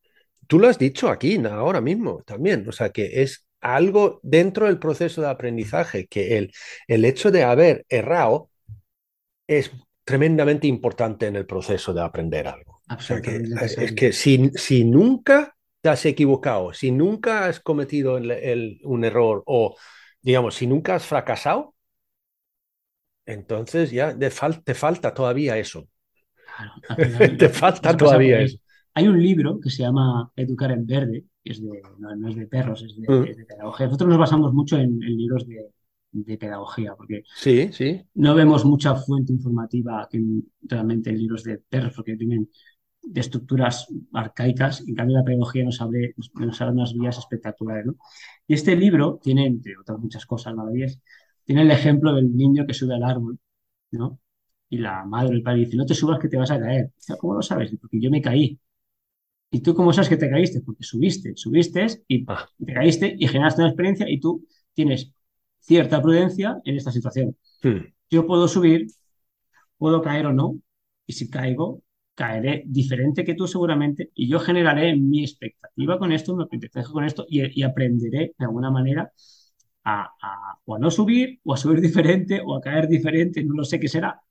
[0.47, 4.80] tú lo has dicho aquí ahora mismo también, o sea, que es algo dentro del
[4.80, 6.51] proceso de aprendizaje, que el,
[6.88, 8.49] el hecho de haber errado
[9.47, 9.72] es
[10.03, 12.80] tremendamente importante en el proceso de aprender algo.
[12.97, 17.59] O sea que Absolutamente es que si, si nunca te has equivocado, si nunca has
[17.59, 19.75] cometido el- el- un error o,
[20.21, 21.75] digamos, si nunca has fracasado,
[23.25, 25.87] entonces ya te, fal- te falta todavía eso.
[26.45, 26.73] Claro,
[27.37, 28.57] Te falta todavía eso.
[28.93, 32.35] Hay un libro que se llama Educar en Verde, que es de, no, no es
[32.35, 33.23] de perros, es de, Mm.
[33.23, 33.85] es de pedagogía.
[33.87, 35.67] Nosotros nos basamos mucho en, en libros de,
[36.11, 38.05] de pedagogía, porque Sí, sí.
[38.15, 42.49] no vemos mucha fuente informativa en- realmente en libros de perros, porque tienen
[43.03, 47.95] de estructuras arcaicas, en cambio la pedagogía nos abre, nos abre unas vías espectaculares, ¿no?
[48.47, 50.99] Y este libro tiene, entre otras muchas cosas maravillas,
[51.43, 53.39] tiene el ejemplo del niño que sube al árbol,
[53.91, 54.19] ¿no?
[54.69, 56.91] Y la madre, el padre dice, no te subas que te vas a caer.
[56.95, 57.71] Dice, ¿cómo lo sabes?
[57.79, 58.59] Porque yo me caí.
[59.51, 60.61] ¿Y tú cómo sabes que te caíste?
[60.61, 65.11] Porque subiste, subiste y Ah, te caíste y generaste una experiencia y tú tienes
[65.59, 67.35] cierta prudencia en esta situación.
[67.63, 67.93] hmm.
[68.09, 68.87] Yo puedo subir,
[69.77, 70.57] puedo caer o no,
[71.05, 71.83] y si caigo,
[72.16, 77.03] caeré diferente que tú seguramente, y yo generaré mi expectativa con esto, mi aprendizaje con
[77.05, 79.12] esto, y, y aprenderé de alguna manera
[79.84, 83.55] a, a- o a no subir, o a subir diferente, o a caer diferente, no
[83.55, 84.22] lo sé qué será.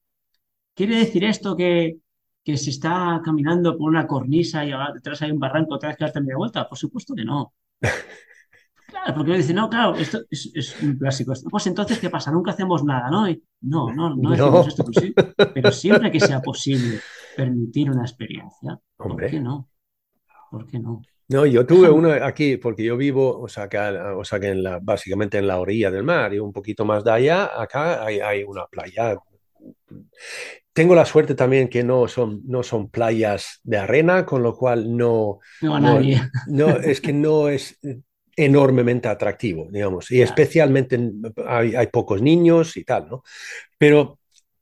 [0.74, 1.98] ¿Quiere decir esto que,
[2.44, 6.04] que si está caminando por una cornisa y detrás hay un barranco, te vas que
[6.04, 6.68] darte media vuelta?
[6.68, 7.54] Por supuesto que no.
[8.90, 11.32] Claro, porque me dicen, no, claro, esto es, es un clásico.
[11.50, 12.30] Pues entonces, ¿qué pasa?
[12.30, 13.28] Nunca hacemos nada, ¿no?
[13.28, 14.68] Y no, no, no decimos No.
[14.68, 15.14] esto, pues sí,
[15.54, 17.00] pero siempre que sea posible
[17.36, 19.30] permitir una experiencia, ¿por Hombre.
[19.30, 19.68] qué no?
[20.50, 21.02] ¿Por qué no?
[21.28, 24.64] No, yo tuve uno aquí porque yo vivo, o sea, que, o sea, que en
[24.64, 28.18] la, básicamente en la orilla del mar y un poquito más de allá, acá hay,
[28.18, 29.16] hay una playa.
[30.72, 34.96] Tengo la suerte también que no son, no son playas de arena, con lo cual
[34.96, 36.00] no, No a no,
[36.48, 37.78] no, es que no es
[38.36, 43.22] enormemente atractivo, digamos, y especialmente en- hay, hay pocos niños y tal, ¿no?
[43.78, 44.18] Pero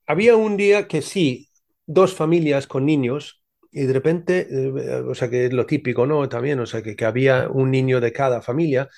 [0.07, 1.49] había un día que sí,
[1.87, 3.43] dos familias con niños
[3.73, 6.29] y de repente, eh, o sea que es lo típico, ¿no?
[6.29, 8.89] También, o sea que, que había un niño de cada familia,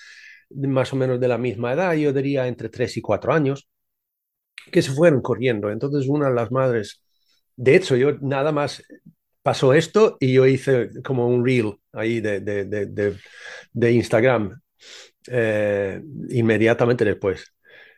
[0.51, 3.69] más o menos de la misma edad, yo diría entre 3 y 4 años,
[4.73, 5.71] que se fueron corriendo.
[5.71, 7.03] Entonces una de las madres,
[7.57, 8.83] de hecho, yo nada más
[9.51, 13.17] pasó esto y yo hice como un reel ahí de, de,
[13.73, 14.61] de, Instagram
[15.27, 17.53] eh, inmediatamente después.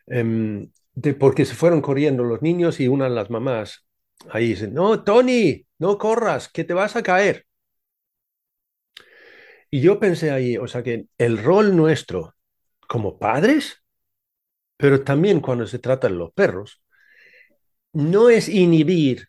[0.07, 0.71] Em,
[1.19, 3.85] porque se fueron corriendo los niños y una de las mamás
[4.31, 7.45] ahí dice, no, Tony, no corras, que te vas a caer.
[9.69, 12.33] Y yo pensé ahí, o sea que el rol nuestro
[12.87, 13.83] como padres,
[14.75, 16.81] pero también cuando se trata de los perros,
[17.91, 19.27] no es inhibir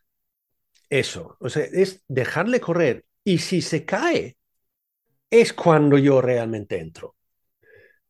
[1.00, 3.04] eso, o sea, es dejarle correr.
[3.24, 4.36] Y si se cae,
[5.30, 7.16] es cuando yo realmente entro.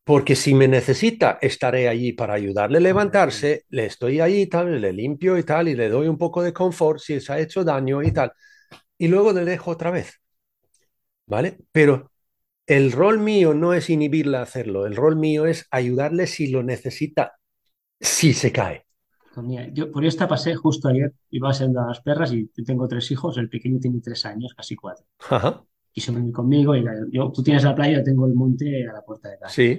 [0.04, 4.80] Porque si me necesita, estaré allí para ayudarle a levantarse, le estoy ahí y tal,
[4.80, 7.64] le limpio y tal, y le doy un poco de confort si se ha hecho
[7.64, 8.32] daño y tal.
[8.98, 10.20] Y luego le dejo otra vez.
[11.26, 11.58] ¿Vale?
[11.72, 12.12] Pero
[12.66, 16.62] el rol mío no es inhibirle a hacerlo, el rol mío es ayudarle si lo
[16.62, 17.34] necesita,
[18.00, 18.83] si se cae.
[19.34, 22.86] Pues yo por esta pasé justo ayer, iba a ser de las perras y tengo
[22.86, 25.04] tres hijos, el pequeño tiene tres años, casi cuatro.
[25.30, 28.92] Ajá, Quiso venir conmigo y yo, tú tienes la playa, yo tengo el monte a
[28.92, 29.54] la puerta de casa.
[29.54, 29.78] sí,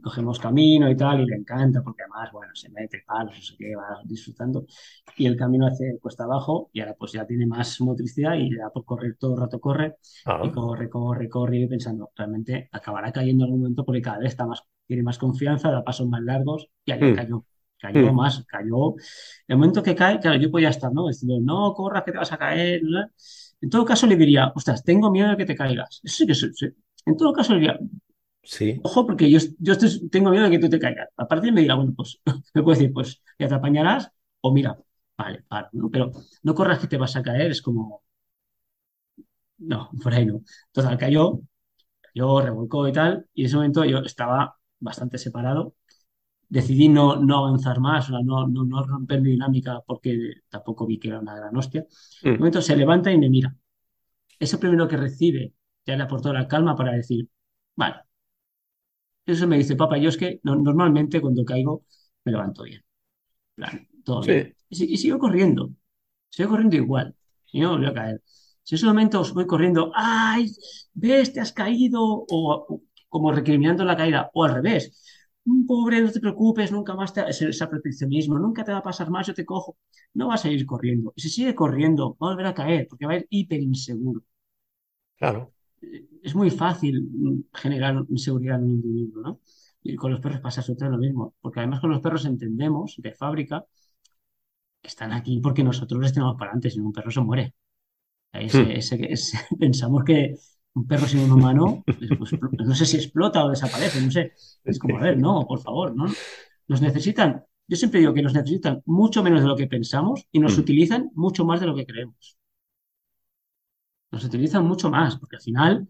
[0.00, 3.56] Cogemos camino y tal, y le encanta porque además, bueno, se mete palos, no sé
[3.58, 4.64] qué, va disfrutando.
[5.16, 8.70] Y el camino hace cuesta abajo y ahora pues ya tiene más motricidad y da
[8.70, 11.58] por correr todo el rato, corre y ah, corre, corre, corre.
[11.58, 15.18] Y pensando, realmente acabará cayendo en algún momento porque cada vez está más, tiene más
[15.18, 17.16] confianza, da pasos más largos y ayer Mm.
[17.16, 17.44] cayó.
[17.78, 18.16] Cayó Mm.
[18.16, 18.94] más, cayó.
[19.46, 21.08] El momento que cae, claro, yo podía estar, ¿no?
[21.08, 22.80] Diciendo, no corras que te vas a caer.
[22.82, 23.06] ¿no?
[23.60, 26.00] En todo caso le diría, ostras, tengo miedo de que te caigas.
[26.02, 26.66] Eso sí que sí, sí.
[27.06, 27.78] En todo caso le diría,
[28.42, 31.08] sí, ojo, porque yo, yo estoy- tengo miedo de que tú te caigas.
[31.16, 32.20] A partir me dirá, bueno, pues
[32.54, 34.10] me puedes decir, pues ya te apañarás
[34.40, 34.78] o mira,
[35.16, 35.90] vale, para, ¿no?
[35.90, 36.12] Pero
[36.42, 38.02] no corras que te vas a caer, es como,
[39.58, 40.42] no, por ahí no.
[40.72, 41.40] Total, cayó,
[42.02, 45.76] cayó, revolcó y tal, y en ese momento yo estaba bastante separado.
[46.50, 51.08] Decidí no, no avanzar más, no, no, no romper mi dinámica porque tampoco vi que
[51.08, 51.80] era una gran hostia.
[52.22, 52.38] En un Mm.
[52.38, 53.54] momento se levanta y me mira.
[54.38, 55.54] Eso primero que recibe
[55.86, 57.28] ya le aportó la calma para decir,
[57.76, 57.96] vale.
[59.26, 61.84] Eso me dice, papá, yo es que no- normalmente cuando caigo
[62.24, 62.82] me levanto bien.
[63.56, 64.30] En plan, todo Sí.
[64.32, 64.56] bien.
[64.70, 65.70] Y, y sigo corriendo.
[66.30, 67.14] Sigo corriendo igual.
[67.52, 68.22] Y no me volví a caer.
[68.62, 70.50] Si en ese momento os voy corriendo, ¡ay!
[70.94, 71.32] ¿Ves?
[71.32, 72.02] Te has caído.
[72.02, 74.30] O, o como recriminando la caída.
[74.34, 75.02] O al revés.
[75.48, 77.20] "Mm, Pobre, no te preocupes, nunca más te...
[77.32, 79.76] Ese, ese proteccionismo, nunca te va a pasar más, yo te cojo.
[80.14, 81.12] No vas a ir corriendo.
[81.16, 84.22] Y si sigue corriendo, va a volver a caer, porque va a ir hiper inseguro.
[85.18, 85.52] claro.
[86.22, 89.40] Es muy fácil mm, generar inseguridad en un individuo, ¿no?
[89.82, 93.12] Y con los perros pasa absolutamente lo mismo, porque además con los perros entendemos de
[93.14, 93.64] fábrica
[94.82, 97.54] que están aquí porque nosotros les tenemos para si no un perro se muere.
[98.32, 98.78] Ese- Hmm.
[98.80, 100.36] ese- ese- pensamos que
[100.78, 101.84] un perro sin un humano,
[102.18, 102.32] pues,
[102.68, 104.32] no sé si explota o desaparece, no sé.
[104.64, 106.06] Es como, a ver, no, por favor, ¿no?
[106.68, 110.38] Nos necesitan, yo siempre digo que nos necesitan mucho menos de lo que pensamos y
[110.40, 110.60] nos Mm.
[110.60, 112.38] utilizan mucho más de lo que creemos.
[114.10, 115.88] Nos utilizan mucho más, porque al final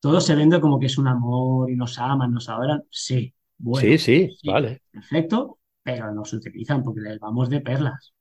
[0.00, 2.84] todo se vende como que es un amor y nos aman, nos adoran.
[2.90, 4.82] Sí, bueno, Sí, sí, sí, vale.
[4.90, 8.12] perfecto, pero nos utilizan porque les vamos de perlas.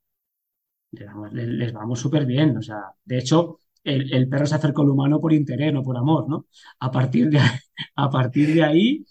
[0.91, 2.57] Les vamos, les- les vamos súper bien.
[2.57, 5.97] O sea, de hecho, el, el perro se acerca al humano por interés, no por
[5.97, 6.47] amor, ¿no?
[6.79, 7.39] A partir de,
[7.95, 9.05] a partir de ahí,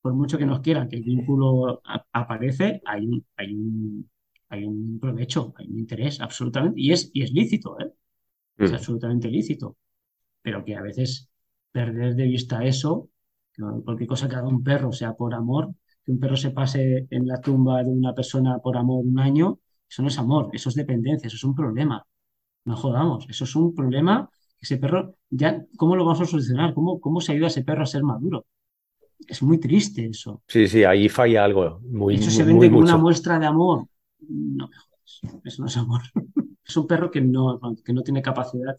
[0.00, 4.10] por mucho que nos quieran que el vínculo a- aparece, hay un, hay un,
[4.50, 6.80] hay un provecho, hay un interés, absolutamente.
[6.80, 7.92] Y es, y es lícito, ¿eh?
[8.62, 8.74] Es Mm.
[8.74, 9.76] absolutamente lícito.
[10.42, 11.30] Pero que a veces
[11.72, 13.10] perder de vista eso,
[13.84, 17.26] cualquier cosa que haga un perro, sea por amor, que un perro se pase en
[17.26, 19.60] la tumba de una persona por amor un año,
[19.90, 22.06] eso no es amor, eso es dependencia, eso es un problema.
[22.68, 24.28] No jodamos, eso es un problema.
[24.60, 26.74] Ese perro, ya, ¿cómo lo vamos a solucionar?
[26.74, 28.46] ¿Cómo, cómo se ayuda a ese perro a ser maduro?
[29.26, 30.42] Es muy triste eso.
[30.48, 32.98] Sí, sí, ahí falla algo muy, muy, se vende como una mucho.
[32.98, 33.86] muestra de amor.
[34.28, 36.02] No me jodas, eso no es amor.
[36.68, 38.76] Es un perro que no, que no tiene capacidad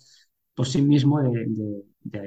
[0.53, 1.83] por sí mismo de, de-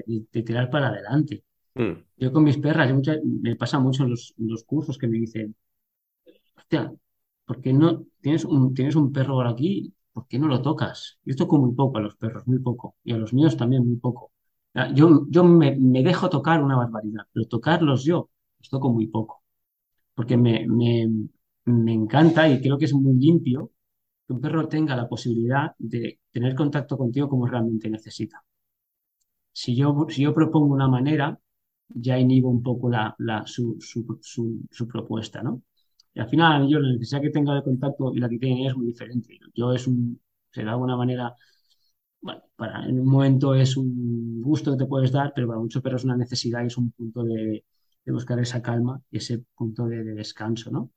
[0.07, 1.45] de- de tirar para adelante.
[1.77, 2.03] Mm.
[2.17, 2.91] Yo con mis perras,
[3.25, 5.55] me pasa mucho en los, los, cursos que me dicen,
[6.57, 6.93] hostia,
[7.47, 9.93] ¿por qué no tienes un, tienes un perro por aquí?
[10.13, 11.19] ¿Por qué no lo tocas?
[11.25, 12.97] Yo toco muy poco a los perros, muy poco.
[13.05, 14.33] Y a los míos también muy poco.
[14.95, 19.43] Yo, yo me, dejo tocar una barbaridad, pero tocarlos yo los toco muy poco.
[20.15, 21.09] Porque me, me,
[21.67, 23.73] me encanta y creo que es muy limpio
[24.27, 28.45] que un perro tenga la posibilidad de tener contacto contigo como realmente necesita.
[29.53, 31.39] Si yo, si yo propongo una manera,
[31.89, 34.19] ya inhibo un poco la, la, su, su,
[34.71, 35.63] su, propuesta, ¿no?
[36.15, 38.77] Y al final, yo la necesidad que tenga de contacto y la que tiene es
[38.77, 39.39] muy diferente.
[39.55, 40.21] Yo es un,
[40.55, 41.35] de alguna manera,
[42.21, 45.83] bueno, para, en un momento es un gusto que te puedes dar, pero para muchos
[45.83, 47.65] perros es una necesidad y es un punto de,
[48.05, 50.91] de buscar esa calma y ese punto de, de descanso, ¿no?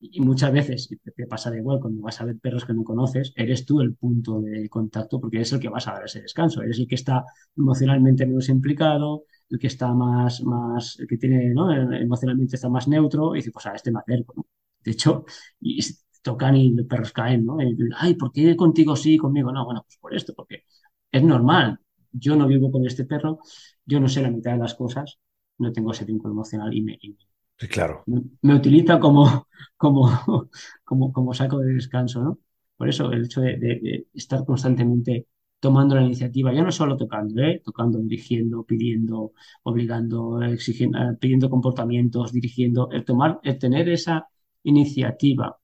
[0.00, 3.32] Y muchas veces te pasa de igual cuando vas a ver perros que no conoces,
[3.36, 6.62] eres tú el punto de contacto porque eres el que vas a dar ese descanso,
[6.62, 7.24] eres el que está
[7.56, 11.72] emocionalmente menos implicado, el que está más, más, el que tiene, ¿no?
[11.72, 14.46] Emocionalmente está más neutro y dice, pues a este me acerco, ¿no?
[14.84, 15.24] De hecho,
[15.60, 15.80] y
[16.22, 17.58] tocan y los perros caen, ¿no?
[17.96, 19.64] Ay, ¿por qué contigo sí, conmigo no?
[19.64, 20.64] Bueno, pues por esto, porque
[21.10, 21.78] es normal.
[22.12, 23.40] Yo no vivo con este perro,
[23.84, 25.18] yo no sé la mitad de las cosas,
[25.58, 26.98] no tengo ese vínculo emocional y me,
[27.66, 28.04] claro.
[28.06, 30.10] Me, utiliza como, como,
[30.84, 32.38] como, como saco de descanso, ¿no?
[32.76, 35.26] Por eso el hecho de, estar constantemente
[35.60, 37.60] tomando la iniciativa, ya no solo tocando, ¿eh?
[37.64, 39.32] tocando, dirigiendo, pidiendo,
[39.64, 44.28] obligando, exigiendo, eh, pidiendo comportamientos, dirigiendo, el tomar, el tener esa
[44.64, 45.58] iniciativa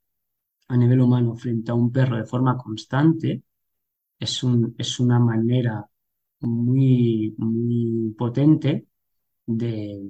[0.69, 3.43] a nivel humano frente a un perro de forma constante
[4.19, 5.85] es, un, es una manera
[6.41, 8.87] muy, muy potente
[9.47, 10.01] de,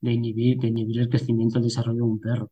[0.00, 0.64] de inhibir,
[1.00, 2.50] el crecimiento, el desarrollo de un perro.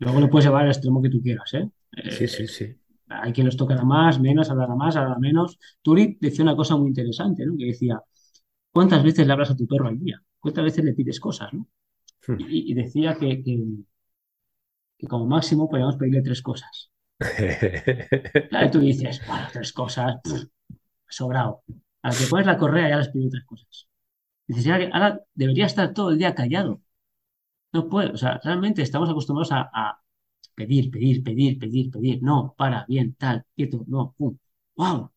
[0.00, 1.68] Luego lo puedes llevar al extremo que tú quieras, ¿eh?
[2.08, 2.74] Sí, sí, sí.
[3.08, 5.58] Hay quien los tocará más, menos, hablará más, hablará menos.
[5.82, 7.56] Turi decía una cosa muy interesante, ¿no?
[7.56, 8.00] Que decía,
[8.72, 10.20] ¿cuántas veces le hablas a tu perro al día?
[10.40, 11.68] ¿Cuántas veces le pides cosas, no?
[12.26, 12.36] Hmm.
[12.38, 16.90] Y, decía que, que, como máximo podíamos pedirle tres cosas.
[18.48, 20.16] claro, tú dices, bueno, tres cosas,
[21.08, 21.62] sobrado.
[22.02, 23.88] A la que pones la correa ya les pido tres cosas.
[24.46, 26.82] Dices, ahora debería estar todo el día callado.
[27.72, 30.00] No puede, o sea, realmente estamos acostumbrados a,
[30.54, 32.22] pedir, pedir, pedir, pedir, pedir.
[32.22, 34.36] No, para, bien, tal, quieto, no, pum.
[34.76, 35.10] ¡Wow!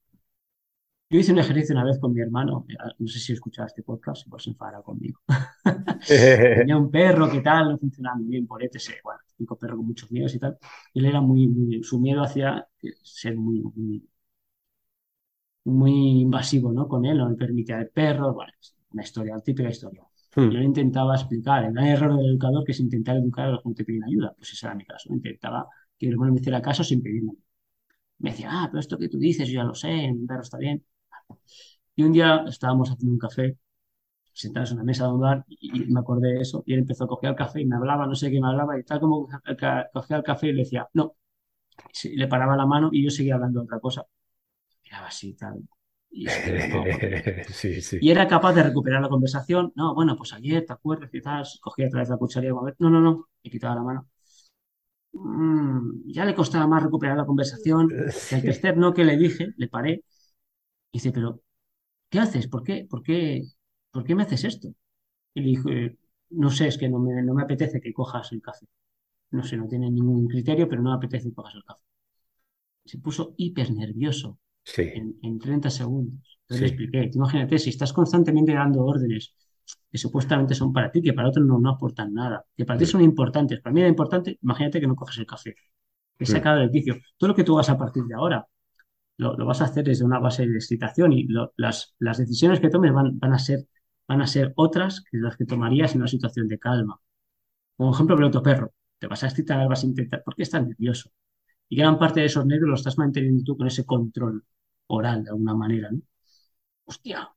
[1.10, 2.66] Yo hice un ejercicio una vez con mi hermano,
[3.00, 5.22] no sé si escuchaba este podcast, pues se enfada conmigo.
[6.08, 9.86] Tenía un perro que tal, no funcionaba muy bien por ETS, bueno, un perro con
[9.88, 10.58] muchos miedos y tal.
[10.94, 12.68] Él era muy, muy su miedo hacia
[13.04, 13.62] ser muy,
[15.64, 16.88] muy, invasivo, ¿no?
[16.88, 18.52] Con él, no le permitía el perro, bueno,
[18.92, 20.04] una historia, típica historia.
[20.38, 20.52] Hmm.
[20.52, 23.74] Yo intentaba explicar, el gran error del educador que es intentar educar a los que
[23.74, 24.34] te piden ayuda.
[24.38, 25.12] Pues ese era mi caso.
[25.12, 25.68] Intentaba
[25.98, 27.34] que el hermano me hiciera caso sin pedirme.
[28.20, 30.58] Me decía, ah, pero esto que tú dices, yo ya lo sé, mi perro está
[30.58, 30.86] bien.
[31.96, 33.58] Y un día estábamos haciendo un café,
[34.34, 37.06] sentados en una mesa de un bar, y, me acordé de eso, y él empezó
[37.06, 39.28] a coger el café y me hablaba, no sé qué me hablaba, y tal como
[39.94, 41.16] cogía el café y le decía, no.
[42.04, 44.06] le paraba la mano y yo seguía hablando de otra cosa.
[44.84, 45.62] Miraba así, tal.
[48.02, 49.72] Y, era capaz de recuperar la conversación.
[49.76, 51.10] No, bueno, pues ayer, ¿te acuerdas?
[51.12, 52.54] Quizás cogía otra vez la cucharilla.
[52.80, 54.08] No, no, no, y quitaba la mano.
[55.14, 57.90] Mm, ya le costaba más recuperar la conversación.
[58.32, 60.04] Y al tercer no que le dije, le paré.
[60.92, 61.42] Y dice, pero,
[62.10, 62.48] ¿qué haces?
[62.48, 62.88] ¿Por qué?
[62.90, 63.44] ¿Por qué?
[63.92, 64.70] ¿Por qué me haces esto?
[65.36, 65.98] Y le dije,
[66.32, 68.68] no sé, es que no me, no me apetece que cojas el café.
[69.32, 71.84] No sé, no tiene ningún criterio, pero no me apetece que cojas el café.
[72.86, 74.40] Se puso hiper nervioso
[74.76, 76.40] en, 30 segundos.
[76.42, 79.34] Entonces le expliqué, imagínate, si estás constantemente dando órdenes
[79.90, 82.86] que supuestamente son para ti, que para otros no, no aportan nada, que para ti
[82.86, 85.56] son importantes, para mí era importante, imagínate que no coges el café,
[86.18, 86.96] que he sacado del vicio.
[87.18, 88.48] Todo lo que tú vas a partir de ahora,
[89.18, 92.94] lo, vas a hacer desde una base de excitación y las, las decisiones que tomes
[92.94, 93.68] van, van, a ser,
[94.08, 97.00] van a ser otras que las que tomarías en una situación de calma.
[97.76, 98.74] Como ejemplo, el otro perro.
[99.00, 101.12] Te vas a excitar, vas a intentar, ¿por qué estás nervioso?
[101.70, 104.44] Y gran parte de esos nervios los estás manteniendo tú con ese control
[104.88, 106.02] oral de alguna manera, ¿no?
[106.86, 107.30] Hostia.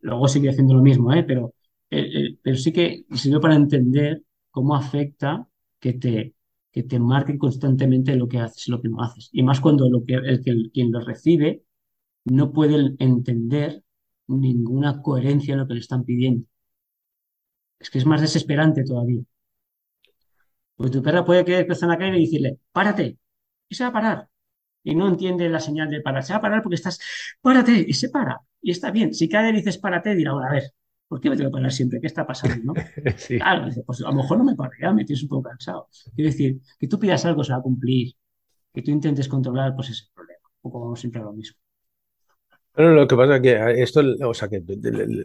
[0.00, 1.24] Luego sigue haciendo lo mismo, ¿eh?
[1.24, 1.54] Pero,
[1.90, 5.48] eh, eh, pero sí que sirve para entender cómo afecta
[5.80, 6.34] que te,
[6.72, 9.30] que te marque constantemente lo que haces y lo que no haces.
[9.32, 11.64] Y más cuando lo que, el, quien lo recibe
[12.24, 13.82] no puede entender
[14.28, 16.46] ninguna coherencia en lo que le están pidiendo.
[17.78, 19.22] Es que es más desesperante todavía.
[20.76, 23.18] Porque tu perra puede querer empezar a caer y decirle, párate,
[23.68, 24.28] y se va a parar
[24.86, 26.22] y no entiende la señal de parar.
[26.24, 27.00] Se va a parar porque estás,
[27.42, 28.40] párate, y se para.
[28.62, 29.12] Y está bien.
[29.14, 30.64] Si cada vez dices párate, dirá, ahora, a ver,
[31.08, 32.00] ¿por qué me tengo que parar siempre?
[32.00, 32.62] ¿Qué está pasando?
[32.64, 32.74] ¿no?
[33.36, 35.88] Claro, pues a lo mejor no me paro ya, me tienes un poco cansado.
[36.14, 38.14] Quiero decir, que tú pidas algo se va a cumplir,
[38.74, 40.40] que tú intentes controlar, pues ese problema.
[40.62, 41.58] Un poco vamos siempre a lo mismo.
[42.74, 44.62] Bueno, lo que pasa es que esto, o sea, que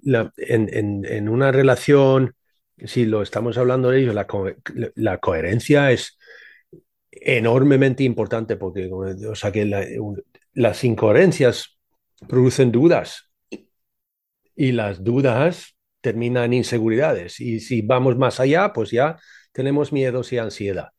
[0.04, 2.34] la- en, en- en una relación,
[2.78, 4.48] si lo estamos hablando de ello, la, co-
[4.96, 6.18] la coherencia es
[7.12, 9.86] enormemente importante porque, o sea, que la-
[10.54, 11.78] las incoherencias
[12.28, 13.32] producen dudas
[14.56, 17.40] y las dudas terminan en inseguridades.
[17.40, 19.18] Y si vamos más allá, pues ya
[19.52, 20.90] tenemos miedos y ansiedad.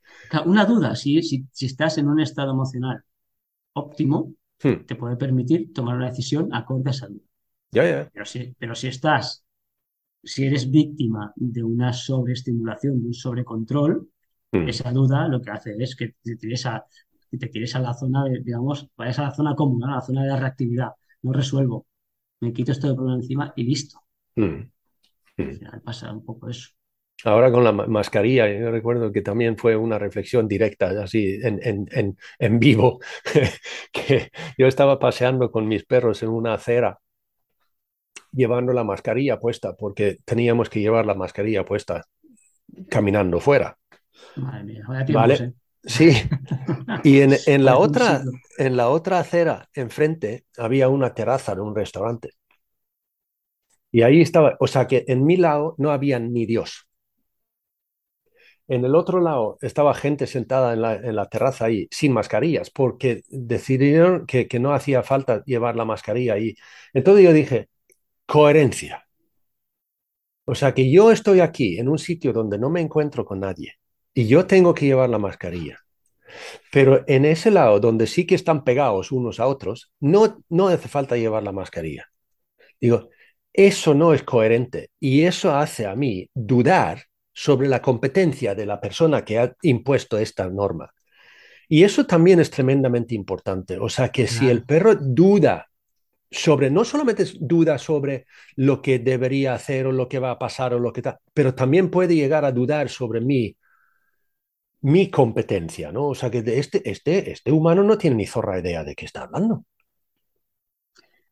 [0.47, 3.05] Una duda, si, si, si estás en un estado emocional
[3.75, 7.25] óptimo, Hmm, te puede permitir tomar una decisión acorde a esa duda.
[7.73, 8.13] Ya, ya.
[8.13, 9.45] Pero si, pero si estás,
[10.25, 14.11] si eres víctima de una sobreestimulación, de un sobrecontrol,
[14.53, 14.73] Hmm.
[14.73, 16.85] esa duda lo que hace es que te tires a,
[17.31, 20.01] que te tires a la zona de, digamos, vayas a la zona cómoda, a la
[20.03, 20.91] zona de la reactividad.
[21.23, 21.87] No resuelvo,
[22.41, 24.01] me quito esto de problema encima y listo.
[24.37, 24.73] Hmm.
[25.45, 26.71] Al final pasa un poco eso.
[27.25, 31.61] Ahora con la ma- mascarilla, yo recuerdo que también fue una reflexión directa, así en,
[31.63, 32.99] en, en, en vivo,
[33.93, 36.99] que yo estaba paseando con mis perros en una acera
[38.33, 42.05] llevando la mascarilla puesta, porque teníamos que llevar la mascarilla puesta
[42.91, 43.79] caminando fuera,
[44.35, 45.43] Madre mía, vaya tiempos, ¿vale?
[45.43, 45.53] ¿eh?
[45.85, 46.13] Sí,
[47.03, 48.23] y en, en la otra,
[48.59, 52.31] en la otra acera, enfrente, había una terraza de un restaurante.
[53.93, 56.89] Y ahí estaba, o sea que en mi lado no había ni Dios.
[58.69, 62.71] En el otro lado estaba gente sentada en la, en la terraza ahí sin mascarillas
[62.71, 66.55] porque decidieron que, que no hacía falta llevar la mascarilla ahí.
[66.95, 67.69] Entonces yo dije,
[68.27, 69.07] coherencia.
[70.45, 73.75] O sea que yo estoy aquí en un sitio donde no me encuentro con nadie
[74.15, 75.79] y yo tengo que llevar la mascarilla.
[76.71, 80.89] Pero en ese lado donde sí que están pegados unos a otros, no, no hace
[80.89, 82.09] falta llevar la mascarilla.
[82.81, 83.11] Digo,
[83.53, 88.81] eso no es coherente y eso hace a mí dudar sobre la competencia de la
[88.81, 90.93] persona que ha impuesto esta norma.
[91.69, 93.79] Y eso también es tremendamente importante.
[93.79, 95.69] O sea que si el perro duda
[96.31, 100.75] sobre, no solamente duda sobre lo que debería hacer o lo que va a pasar
[100.75, 103.57] o lo que tal, pero también puede llegar a dudar sobre mí,
[104.83, 106.09] mi competencia, ¿no?
[106.09, 109.07] O sea que de este, este, este humano no tiene ni zorra idea de qué
[109.07, 109.65] está hablando.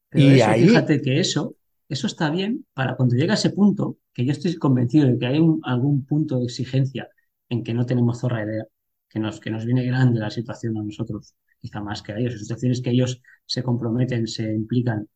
[0.09, 1.55] Pero Y eso, ahí- fíjate que eso,
[1.89, 5.27] eso está bien para cuando llega a ese punto, que yo estoy convencido de que
[5.27, 7.09] hay un- algún punto de exigencia
[7.49, 8.65] en que no tenemos zorra idea,
[9.09, 12.39] que nos, que nos viene grande la situación a nosotros, quizá más que a ellos,
[12.41, 15.09] situaciones que ellos se comprometen, se implican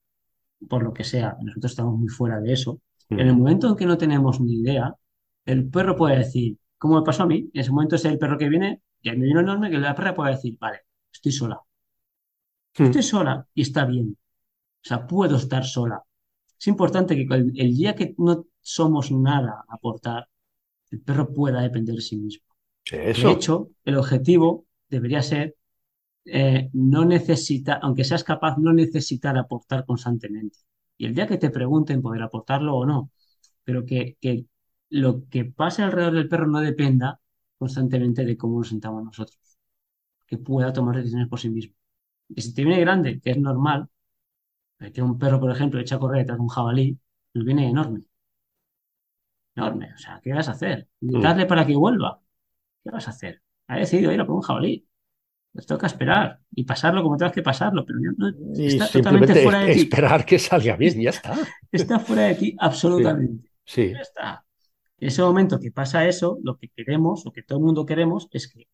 [0.68, 2.80] por lo que sea, nosotros estamos muy fuera de eso.
[3.16, 4.94] En el momento en que no tenemos ni idea,
[5.46, 8.36] el perro puede decir, como me pasó a mí, en ese momento es el perro
[8.36, 10.80] que viene, y me vino enorme, que la perra puede decir, vale,
[11.10, 11.58] estoy sola.
[12.76, 12.84] Hmm.
[12.84, 14.18] Estoy sola y está bien.
[14.18, 16.02] O sea, puedo estar sola.
[16.60, 20.28] Es importante que el, el día que no somos nada a aportar,
[20.90, 22.44] el perro pueda depender de sí mismo.
[22.84, 23.28] Eso.
[23.28, 25.56] De hecho, el objetivo debería ser
[26.26, 30.58] eh, no necesitar, aunque seas capaz, no necesitar aportar constantemente.
[30.98, 33.10] Y el día que te pregunten poder aportarlo o no,
[33.64, 34.44] pero que, que
[34.94, 37.20] lo que pase alrededor del perro no dependa
[37.58, 39.58] constantemente de cómo nos sentamos nosotros.
[40.24, 41.74] Que pueda tomar decisiones por sí mismo.
[42.28, 43.88] Y si te viene grande, que es normal,
[44.78, 46.96] eh, que un perro, por ejemplo, echa a correr detrás de un jabalí,
[47.34, 48.02] nos viene enorme.
[49.56, 49.92] Enorme.
[49.94, 50.88] O sea, ¿qué vas a hacer?
[51.00, 52.20] ¿Invitarle para que vuelva?
[52.84, 53.42] ¿Qué vas a hacer?
[53.66, 54.86] Ha decidido ir a por un jabalí.
[55.54, 59.74] Les toca esperar y pasarlo como tengas que pasarlo, pero no, está totalmente fuera de
[59.74, 59.80] ti.
[59.80, 61.34] esperar que salga bien, ya está.
[61.72, 63.50] Está fuera de ti absolutamente.
[63.64, 64.43] Sí, Ya está.
[65.04, 68.26] En ese momento que pasa eso, lo que queremos, lo que todo el mundo queremos,
[68.30, 68.68] es que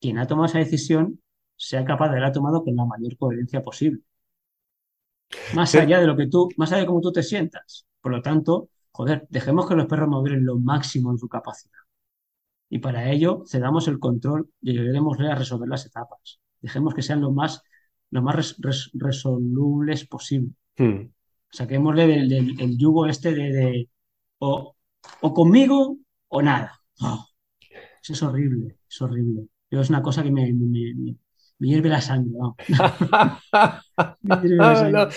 [0.00, 1.20] quien ha tomado esa decisión
[1.56, 4.02] sea capaz de haberla tomado con la mayor coherencia posible.
[5.56, 5.78] Más Sí.
[5.78, 7.84] allá de lo que tú, más allá de cómo tú te sientas.
[8.00, 11.80] Por lo tanto, joder, dejemos que los perros modulen lo máximo en su capacidad.
[12.70, 16.38] Y para ello cedamos el control y ayudémosle a resolver las etapas.
[16.60, 17.64] Dejemos que sean lo más,
[18.12, 20.52] lo más res- res- resolubles posible.
[20.78, 21.08] Mm.
[21.50, 23.88] Saquémosle del, del- el yugo este de, de
[24.38, 24.75] o,
[25.20, 25.98] o conmigo
[26.28, 26.80] o nada.
[27.02, 27.26] Oh,
[28.02, 29.48] eso es horrible, es horrible.
[29.70, 31.16] Yo es una cosa que me, me, me-
[31.58, 32.32] me hierve la sangre.
[32.38, 32.58] ¿no?
[34.22, 35.06] Me hierve la Ah, sangre.
[35.06, 35.08] no.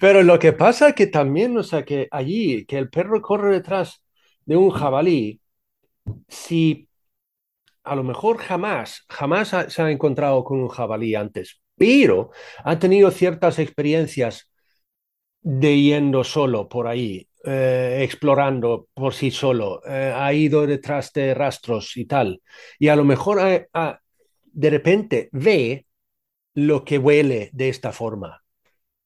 [0.00, 3.52] Pero lo que pasa es que también, o sea, que allí, que el perro corre
[3.54, 4.02] detrás
[4.44, 5.40] de un jabalí,
[6.28, 6.88] si
[7.84, 12.30] a lo mejor jamás, jamás ha- se ha encontrado con un jabalí antes, pero
[12.64, 14.50] ha tenido ciertas experiencias
[15.42, 21.34] de yendo solo por ahí, eh, explorando por sí solo, eh, ha ido detrás de
[21.34, 22.42] rastros y tal,
[22.78, 24.00] y a lo mejor ha- ha-
[24.44, 25.86] de repente ve
[26.54, 28.42] lo que huele de esta forma,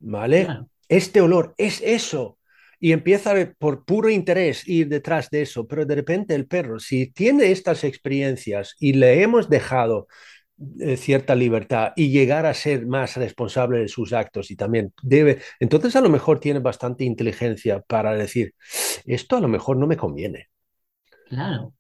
[0.01, 0.47] ¿vale?
[0.47, 0.69] Claro.
[0.89, 2.39] Este olor es eso.
[2.81, 6.81] Y empieza a- por puro interés ir detrás de eso, pero de repente el perro,
[6.81, 10.09] si tiene estas experiencias y le hemos dejado
[10.79, 15.39] eh, cierta libertad y llegar a ser más responsable de sus actos y también debe,
[15.59, 18.55] entonces a lo mejor tiene bastante inteligencia para decir,
[19.07, 20.49] esto a lo mejor no me conviene.
[21.29, 21.75] Claro.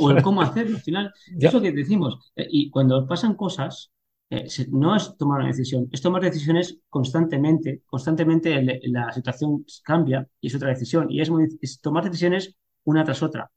[0.00, 0.76] O el, cómo, hacerlo.
[0.76, 2.32] Al final, eso que decimos.
[2.36, 3.90] Eh, y cuando pasan cosas,
[4.28, 7.82] eh, no es tomar una decisión, es tomar decisiones constantemente.
[7.86, 11.10] Constantemente la situación cambia y es otra decisión.
[11.10, 12.54] Y es, es tomar decisiones
[12.84, 13.50] una tras otra.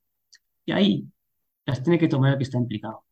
[0.66, 1.05] Y ahí
[1.66, 3.04] las tiene que tomar el que está implicado.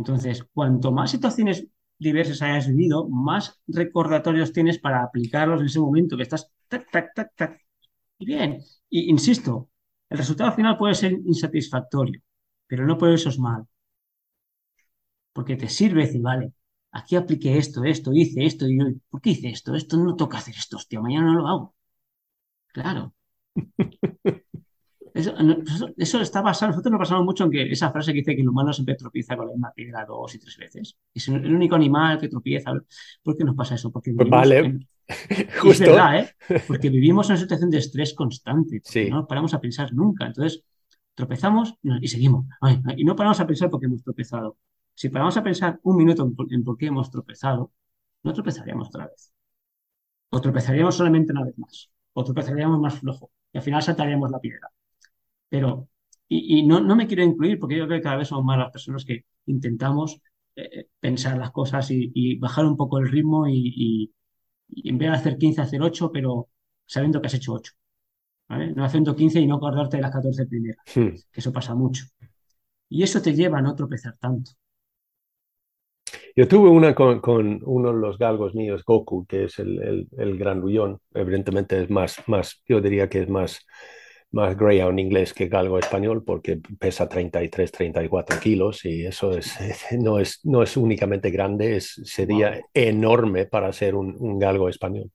[0.00, 1.66] Entonces, cuanto más situaciones
[1.98, 7.14] diversas hayas vivido, más recordatorios tienes para aplicarlos en ese momento que estás tac, tac,
[7.14, 7.60] tac, tac.
[8.18, 9.70] Y bien, y insisto,
[10.10, 12.20] el resultado final puede ser insatisfactorio,
[12.68, 13.66] pero no por eso es mal.
[15.34, 16.46] Porque te sirve decir, vale,
[16.92, 19.74] aquí apliqué esto, esto, hice esto, y hoy, ¿por qué hice esto?
[19.74, 21.74] Esto no toca hacer esto, hostia, mañana no lo hago.
[22.68, 23.14] Claro.
[25.14, 28.48] Eso, está basado, nosotros nos basamos mucho en que esa frase que dice que el
[28.48, 30.96] humano siempre tropieza con la misma piedra dos y tres veces.
[31.12, 32.72] Es el único animal que tropieza.
[33.22, 33.90] ¿Por qué nos pasa eso?
[33.90, 34.86] Porque pues vale,
[35.60, 35.70] justo.
[35.70, 36.34] Es verdad, ¿eh?
[36.66, 38.82] Porque vivimos en una situación de estrés constante.
[39.10, 40.26] No paramos a pensar nunca.
[40.26, 40.62] Entonces,
[41.14, 42.46] tropezamos y seguimos.
[42.96, 44.56] y no paramos a pensar porque hemos tropezado.
[44.94, 47.72] Si paramos a pensar un minuto en por qué hemos tropezado,
[48.22, 49.32] no tropezaríamos otra vez.
[50.30, 51.90] O tropezaríamos solamente una vez más.
[52.12, 53.30] O tropezaríamos más flojo.
[53.52, 54.70] Y al final saltaríamos la piedra.
[55.50, 55.88] Pero,
[56.28, 58.70] y, no, no, me quiero incluir porque yo creo que cada vez son más las
[58.70, 60.22] personas que intentamos
[60.56, 64.12] eh, pensar las cosas y, bajar un poco el ritmo y,
[64.68, 66.48] en vez de hacer 15, hacer 8, pero
[66.86, 67.72] sabiendo que has hecho 8.
[68.48, 68.72] ¿vale?
[68.72, 72.04] No haciendo 15 y no acordarte de las 14 primeras, que eso pasa mucho.
[72.88, 74.52] Y eso te lleva a no tropezar tanto.
[76.36, 80.38] Yo tuve una con, uno de los galgos míos, Goku, que es el, el, el
[80.38, 81.00] grandullón.
[81.12, 83.66] Evidentemente es más, más, yo diría que es más
[84.32, 89.56] más greyhound inglés que galgo español porque pesa 33, 34 kilos y eso es,
[89.98, 95.10] no, es, no es únicamente grande, es, sería enorme para ser un, galgo español.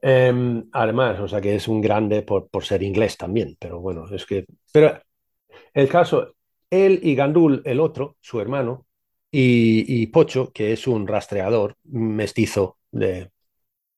[0.00, 4.04] Em, además, o sea que es un grande por, por, ser inglés también, pero bueno,
[4.12, 4.44] es que...
[4.72, 5.00] Pero
[5.72, 6.34] el caso,
[6.70, 8.86] él y Gandul, el otro, su hermano,
[9.30, 13.30] y, y Pocho, que es un rastreador mestizo de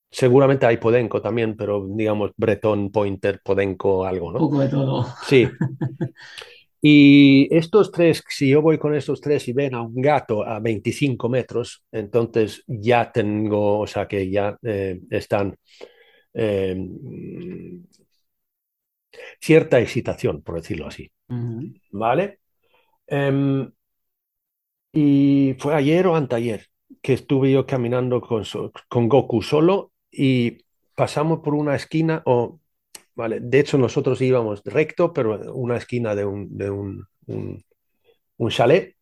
[0.09, 4.39] Seguramente hay Podenco también, pero digamos Breton, Pointer, Podenco, algo, ¿no?
[4.39, 5.05] Un poco de todo.
[5.27, 5.47] Sí.
[6.81, 10.59] Y estos tres, si yo voy con estos tres y ven a un gato a
[10.59, 15.55] 25 metros, entonces ya tengo, o sea que ya eh, están
[16.33, 16.77] eh,
[19.41, 21.11] cierta excitación, por decirlo así.
[21.91, 22.39] ¿Vale?
[23.07, 23.71] Em,
[24.93, 26.67] y fue ayer o anteayer
[27.01, 28.43] que estuve yo caminando con,
[28.87, 30.59] con Goku solo y
[30.95, 32.59] pasamos por una esquina, o,
[33.15, 38.95] vale, de hecho nosotros íbamos recto, pero una esquina de un, de un, un, chalet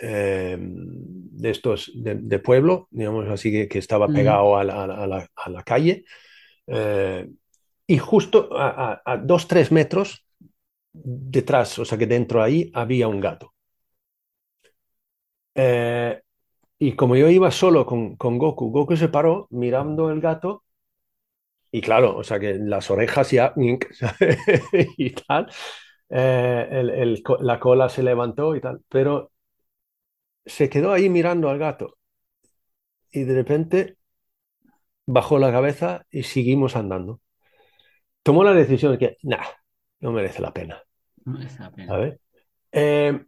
[0.00, 5.28] eh, de estos de, pueblo, digamos así, que, que estaba pegado a, la, a, la,
[5.34, 6.04] a, la, calle.
[6.66, 7.28] Eh,
[7.86, 10.24] y justo a, a, dos, tres metros
[10.92, 13.52] detrás, o sea que dentro ahí había un gato.
[15.54, 16.20] Eh,
[16.80, 20.64] y como yo iba solo con, con Goku, Goku se paró mirando el gato
[21.72, 23.54] y claro, o sea que las orejas ya
[24.96, 25.50] y tal,
[26.10, 29.32] eh, el, la cola se levantó y tal, pero
[30.44, 31.96] se quedó ahí mirando al gato
[33.12, 33.96] y de repente
[35.06, 37.20] bajó la cabeza y seguimos andando.
[38.22, 39.44] Tomó la decisión de que, nah,
[40.00, 40.82] no merece la pena.
[41.24, 42.04] No merece la pena.
[42.72, 43.26] Eh,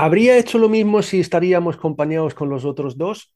[0.00, 3.34] ¿Habría hecho lo mismo si estaríamos acompañados con los otros dos?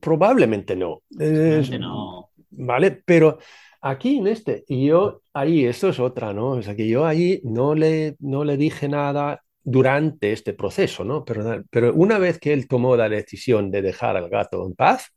[0.00, 1.02] Probablemente no.
[1.10, 2.30] no.
[2.50, 3.38] Vale, pero
[3.80, 6.50] aquí en este, y yo ahí, esto es otra, ¿no?
[6.50, 11.24] O sea, que yo ahí no le, no le dije nada durante este proceso, ¿no?
[11.24, 15.08] Pero, pero una vez que él tomó la decisión de dejar al gato en paz,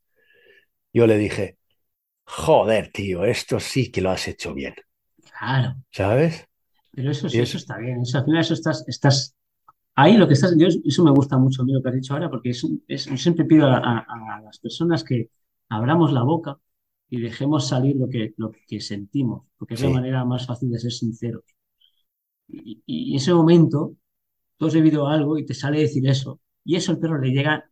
[0.93, 1.57] yo le dije,
[2.23, 4.75] joder, tío, esto sí que lo has hecho bien.
[5.37, 5.75] Claro.
[5.91, 6.47] ¿Sabes?
[6.93, 8.01] Pero eso, sí, eso está bien.
[8.01, 9.36] Eso, al final eso estás, estás
[9.99, 12.51] Ahí lo que estás, yo, eso me gusta mucho lo que has dicho ahora, porque
[12.51, 14.05] es, yo siempre pido a,
[14.43, 15.31] las personas que
[15.69, 16.59] abramos la boca
[17.09, 20.77] y dejemos salir lo que, lo que sentimos, porque es la manera más fácil de
[20.77, 21.43] ser sinceros.
[22.47, 23.95] Y, en ese momento,
[24.57, 27.67] tú has bebido algo y te sale decir eso, y eso al perro le llega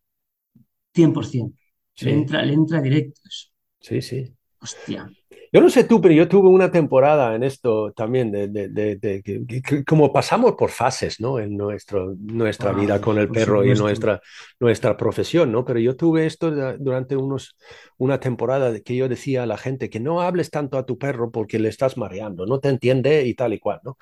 [0.95, 1.53] 100%,
[2.01, 3.49] le, entra, le entra directo eso.
[3.79, 4.33] Sí, sí.
[4.59, 5.07] Hostia.
[5.51, 10.11] Yo no sé tú, pero yo tuve una temporada en esto también, de, de, como
[10.11, 11.39] pasamos por fases, ¿no?
[11.39, 14.21] En nuestro, nuestra vida con el perro y nuestra,
[14.59, 15.63] nuestra profesión, ¿no?
[15.63, 17.57] Pero yo tuve esto durante unos,
[17.97, 21.31] una temporada que yo decía a la gente que no hables tanto a tu perro
[21.31, 23.97] porque le estás mareando, no te entiende y tal y cual, ¿no?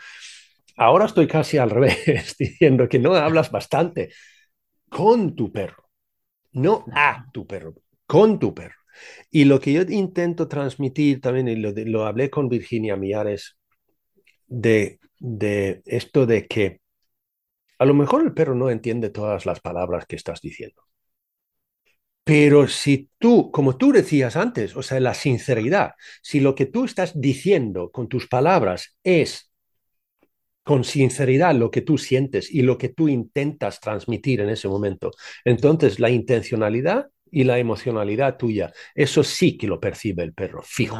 [0.76, 4.10] Ahora estoy casi al revés, diciendo que no hablas bastante
[4.89, 5.89] con tu perro,
[6.54, 7.74] no a tu perro,
[8.06, 8.83] con tu perro.
[9.32, 13.58] Y lo que yo intento transmitir también, y lo, hablé con Virginia Miares,
[14.48, 16.82] de, de esto de que
[17.80, 20.84] a lo mejor el perro no entiende todas las palabras que estás diciendo.
[22.24, 25.91] Pero si tú, como tú decías antes, o sea, la sinceridad,
[26.22, 29.52] si lo que tú estás diciendo con tus palabras es
[30.64, 35.12] con sinceridad lo que tú sientes y lo que tú intentas transmitir en ese momento,
[35.44, 41.00] entonces la intencionalidad y la emocionalidad tuya, eso sí que lo percibe el perro, fijo.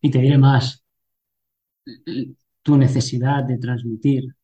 [0.00, 0.82] Y te diré más,
[2.62, 4.34] tu necesidad de transmitir,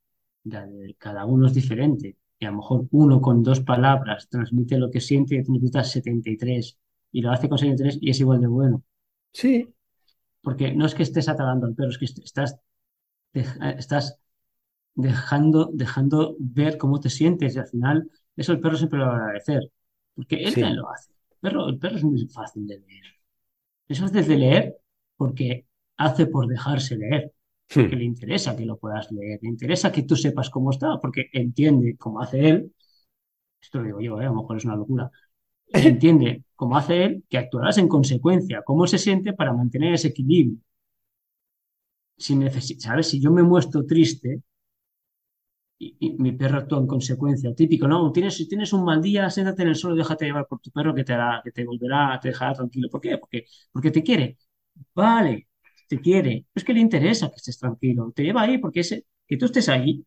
[0.98, 5.00] cada uno es diferente y a lo mejor uno con dos palabras transmite lo que
[5.00, 6.78] siente y tú necesitas 73
[7.12, 8.82] y lo hace con 73 y es igual de bueno.
[9.32, 9.68] Sí.
[10.42, 12.58] Porque no es que estés atacando al perro, es que estás,
[13.32, 14.18] estás
[14.94, 19.12] dejando, dejando ver cómo te sientes y al final eso el perro siempre lo va
[19.12, 19.70] a agradecer.
[20.14, 21.11] Porque él también lo hace.
[21.42, 23.04] El perro, el perro es muy fácil de leer.
[23.88, 24.76] Es fácil de leer
[25.16, 25.66] porque
[25.96, 27.32] hace por dejarse leer.
[27.74, 27.88] Hmm.
[27.88, 31.30] que le interesa que lo puedas leer, le interesa que tú sepas cómo está, porque
[31.32, 32.74] entiende cómo hace él,
[33.60, 34.26] esto lo digo yo, ¿eh?
[34.26, 35.10] a lo mejor es una locura,
[35.72, 40.58] entiende cómo hace él que actuarás en consecuencia, cómo se siente para mantener ese equilibrio.
[42.16, 42.34] Si
[42.78, 43.08] ¿sabes?
[43.08, 44.42] Si yo me muestro triste
[45.78, 48.12] y, mi perro actúa en consecuencia, típico, ¿no?
[48.12, 50.70] Tienes, si tienes un mal día, siéntate en el suelo y déjate llevar por tu
[50.70, 52.88] perro que te hará, que te volverá, te dejará tranquilo.
[52.90, 53.18] ¿Por qué?
[53.18, 54.38] Porque, porque te quiere.
[54.94, 55.48] Vale,
[55.88, 59.36] te quiere, es que le interesa que estés tranquilo, te lleva ahí porque ese, que
[59.36, 60.04] tú estés ahí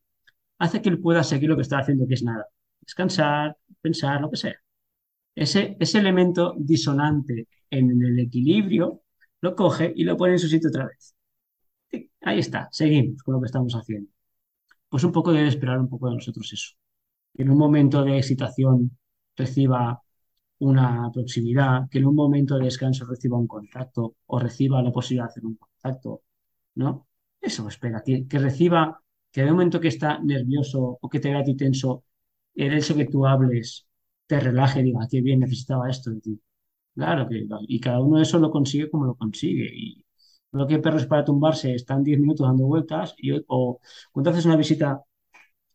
[0.59, 2.47] hace que él pueda seguir lo que está haciendo, que es nada,
[2.81, 4.55] descansar, pensar, lo que sea.
[5.35, 9.03] Ese, ese elemento disonante en el equilibrio
[9.41, 11.15] lo coge y lo pone en su sitio otra vez.
[12.21, 14.09] Ahí está, seguimos con lo que estamos haciendo.
[14.95, 16.69] Pues un poco debe esperar un poco de nosotros eso.
[17.33, 18.97] Que en un momento de excitación
[19.35, 20.01] reciba
[20.59, 25.25] una proximidad, que en un momento de descanso reciba un contacto o reciba la posibilidad
[25.25, 26.23] de hacer un contacto,
[26.75, 27.07] ¿no?
[27.41, 31.39] Eso espera, que, que reciba, que de momento que está nervioso o que te vea
[31.41, 32.05] a ti tenso,
[32.55, 33.87] el hecho que tú hables
[34.27, 36.41] te relaje y diga, qué bien necesitaba esto de ti.
[36.95, 39.69] Claro que, y cada uno de eso lo consigue como lo consigue.
[39.73, 40.04] Y
[40.57, 43.79] lo que perros para tumbarse están 10 minutos dando vueltas y, o
[44.11, 45.01] cuando haces una visita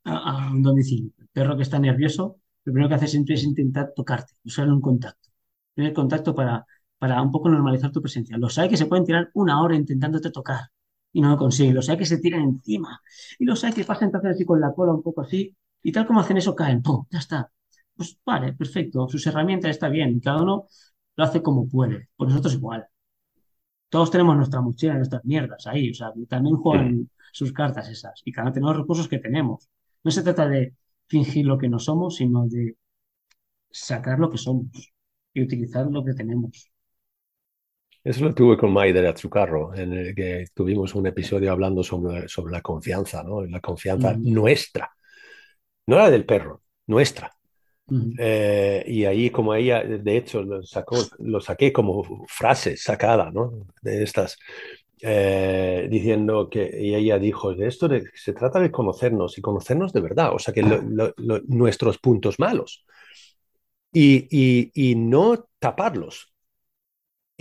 [0.04, 3.92] a, un domicilio, el perro que está nervioso lo primero que hace siempre es intentar
[3.94, 5.28] tocarte, usar un contacto.
[5.74, 6.66] Tener contacto para,
[6.98, 8.36] para un poco normalizar tu presencia.
[8.38, 10.60] Los hay que se pueden tirar una hora intentándote tocar
[11.12, 11.74] y no lo consiguen.
[11.74, 13.00] Los hay que se tiran encima.
[13.38, 15.56] Y los hay que pasan entonces así con la cola un poco así.
[15.82, 16.82] Y tal como hacen eso, caen.
[16.82, 17.06] ¡Pum!
[17.10, 17.50] Ya está.
[17.96, 19.08] Pues vale, perfecto.
[19.08, 20.20] Sus herramientas está bien.
[20.20, 20.66] Cada uno
[21.16, 22.08] lo hace como puede.
[22.16, 22.86] Por nosotros igual.
[23.90, 25.90] Todos tenemos nuestra mochila, nuestras mierdas ahí.
[25.90, 28.22] O sea, también juegan sus cartas esas.
[28.24, 29.68] Y cada uno tenemos los recursos que tenemos.
[30.02, 30.74] No se trata de
[31.06, 32.76] fingir lo que no somos, sino de
[33.70, 34.92] sacar lo que somos
[35.34, 36.70] y utilizar lo que tenemos.
[38.02, 42.52] Eso lo tuve con Maider Azucarro, en el que tuvimos un episodio hablando sobre, sobre
[42.52, 43.44] la confianza, ¿no?
[43.44, 44.90] La confianza nuestra.
[45.86, 47.30] No la del perro, nuestra.
[48.18, 53.66] Eh, y ahí, como ella, de hecho, lo, sacó, lo saqué como frase sacada, ¿no?
[53.82, 54.38] De estas.
[55.02, 60.00] Eh, diciendo que y ella dijo, de esto se trata de conocernos y conocernos de
[60.00, 60.62] verdad, o sea, que
[61.46, 62.84] nuestros puntos malos
[63.92, 66.29] y, y, no taparlos.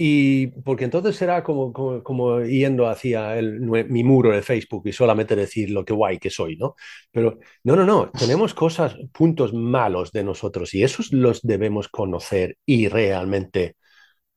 [0.02, 5.36] Y porque entonces será como, como, yendo hacia el, mi muro de Facebook y solamente
[5.36, 6.76] decir lo que guay que soy, ¿no?
[7.12, 12.58] Pero no, no, no, tenemos cosas, puntos malos de nosotros y esos los debemos conocer
[12.66, 13.76] y realmente,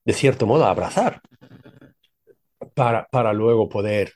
[0.04, 1.20] de cierto modo, abrazar
[2.74, 4.14] para, para luego poder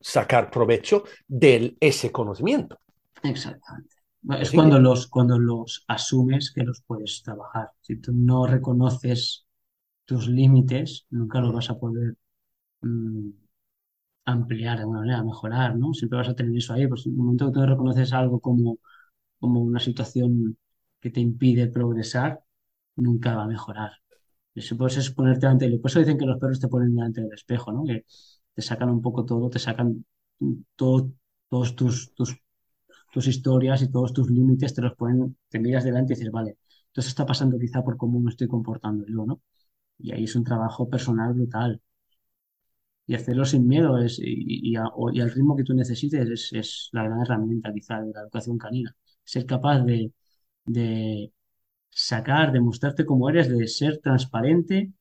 [0.00, 2.78] sacar provecho de ese conocimiento.
[3.22, 3.96] Exactamente.
[4.38, 7.70] Es cuando los, cuando los asumes que los puedes trabajar.
[7.80, 9.43] Si tú no reconoces
[10.04, 12.16] tus límites, nunca los vas a poder
[12.82, 13.30] mm,
[14.26, 15.92] ampliar de alguna manera, mejorar, ¿no?
[15.94, 16.86] Siempre vas a tener eso ahí.
[16.88, 18.78] Pues en el momento que tú reconoces algo como,
[19.40, 20.58] como una situación
[21.00, 22.40] que te impide progresar,
[22.96, 23.92] nunca va a mejorar.
[24.54, 27.72] Eso puedes ponerte ante Por eso dicen que los perros te ponen delante del espejo,
[27.72, 27.84] ¿no?
[27.84, 28.04] Que
[28.54, 30.04] te sacan un poco todo, te sacan
[30.76, 31.12] todo,
[31.50, 32.36] todos tus, tus,
[33.12, 36.58] tus historias y todos tus límites, te los ponen, te miras delante y dices, vale,
[36.88, 39.40] entonces está pasando quizá por cómo me estoy comportando yo, ¿no?
[39.98, 41.80] Y ahí es un trabajo personal brutal.
[43.06, 47.20] Y hacerlo sin miedo es, y, al ritmo que tú necesites es, es, la gran
[47.20, 48.96] herramienta quizá de la educación canina.
[49.24, 50.12] Ser capaz de,
[50.64, 51.32] de
[51.90, 54.92] sacar, demostrarte cómo eres, de ser transparente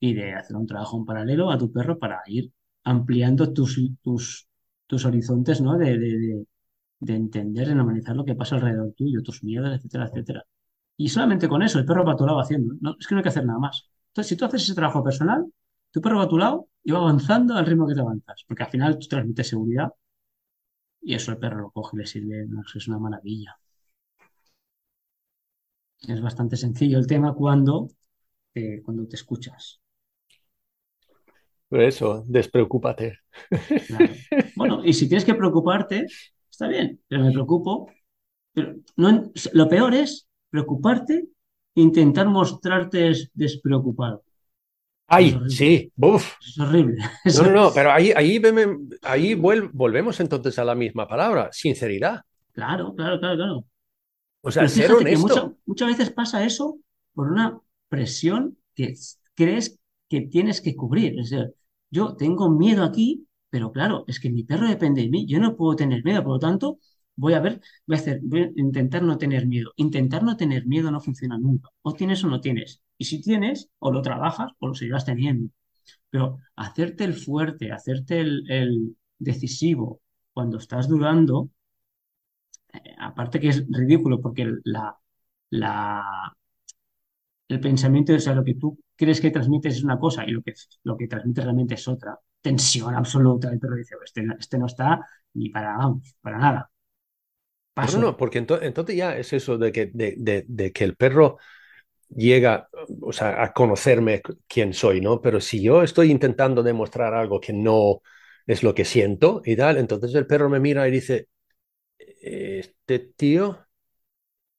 [0.00, 2.52] y de hacer un trabajo en paralelo a tu perro para ir
[2.84, 4.48] ampliando tus, tus,
[4.86, 5.78] tus horizontes, ¿no?
[5.78, 6.46] De, de,
[7.00, 10.44] de, entender, de normalizar lo que pasa alrededor tuyo, tus miedos, etcétera, etcétera.
[10.96, 12.74] Y solamente con eso el perro va tu lado haciendo.
[12.80, 13.90] No, es que no hay que hacer nada más.
[14.16, 15.44] Entonces, si tú haces ese trabajo personal,
[15.90, 18.44] tu perro va a tu lado y va avanzando al ritmo que te avanzas.
[18.48, 19.92] Porque al final tú transmites seguridad
[21.02, 22.46] y eso el perro lo coge y le sirve.
[22.74, 23.58] es una maravilla.
[26.08, 27.88] Es bastante sencillo el tema cuando,
[28.86, 29.82] cuando te escuchas.
[31.68, 33.18] Por eso, despreocúpate.
[34.56, 36.06] Bueno, y si tienes que preocuparte,
[36.50, 37.92] está bien, pero me preocupo.
[38.54, 41.28] Pero no, lo peor es preocuparte
[41.76, 44.22] intentar mostrarte despreocupado.
[45.08, 46.34] Ay, sí, Uf.
[46.40, 46.96] Es horrible.
[47.24, 48.42] No, no, no, pero ahí, ahí,
[49.02, 52.22] ahí volvemos entonces a la misma palabra, sinceridad.
[52.52, 53.64] Claro, claro, claro, claro.
[54.40, 55.56] O sea, ser honesto.
[55.64, 56.78] muchas veces pasa eso
[57.14, 58.94] por una presión que
[59.34, 61.18] crees que tienes que cubrir.
[61.18, 61.54] Es decir,
[61.90, 65.26] yo tengo miedo aquí, pero claro, es que mi perro depende de mí.
[65.26, 66.78] Yo no puedo tener miedo, por lo tanto,
[67.16, 69.72] voy a ver, voy a hacer, voy a intentar no tener miedo.
[69.76, 71.70] Intentar no tener miedo no funciona nunca.
[71.82, 72.82] O tienes o no tienes.
[72.98, 75.50] Y si tienes, o lo trabajas o lo seguirás teniendo.
[76.10, 80.02] Pero hacerte el fuerte, hacerte el, decisivo
[80.32, 81.50] cuando estás dudando,
[82.72, 84.98] eh, aparte que es ridículo porque la,
[87.48, 90.54] el pensamiento, o lo que tú crees que transmites es una cosa y lo que,
[90.84, 92.18] lo que transmites realmente es otra.
[92.40, 93.50] Tensión absoluta.
[93.60, 95.00] Perro dice, este, este no está
[95.34, 95.78] ni para,
[96.20, 96.70] para nada.
[97.76, 101.38] No, no, porque entonces, ya es eso de que, de, que el perro
[102.08, 102.68] llega
[103.02, 105.20] o sea, a conocerme quién soy, ¿no?
[105.20, 108.00] Pero si yo estoy intentando demostrar algo que no
[108.46, 111.28] es lo que siento y tal, entonces el perro me mira y dice,
[111.98, 113.58] este tío...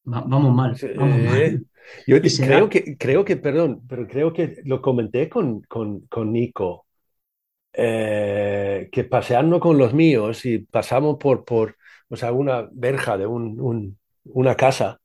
[0.04, 0.76] vamos mal.
[0.96, 1.66] Vamos mal.
[2.06, 6.86] Yo creo que, creo que, perdón, pero creo que lo comenté con, con, con Nico,
[7.74, 11.78] eh, que paseando con los míos y pasamos por, por
[12.10, 15.00] o sea, una verja de un, una casa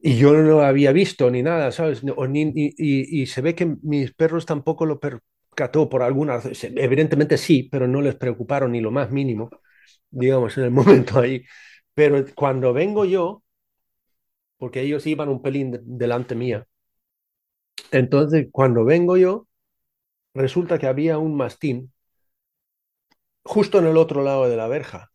[0.00, 2.02] y yo no lo había visto ni nada, ¿sabes?
[2.04, 6.52] y, se ve que mis perros tampoco lo percató por alguna razón.
[6.76, 9.50] Evidentemente sí, pero no les preocuparon ni lo más mínimo,
[10.10, 11.44] digamos, en el momento ahí.
[11.94, 13.42] Pero cuando vengo yo,
[14.58, 16.66] porque ellos iban un pelín delante mía.
[17.90, 19.46] Entonces, cuando vengo yo,
[20.34, 21.92] resulta que había un mastín
[23.42, 25.10] justo en el otro lado de la verja.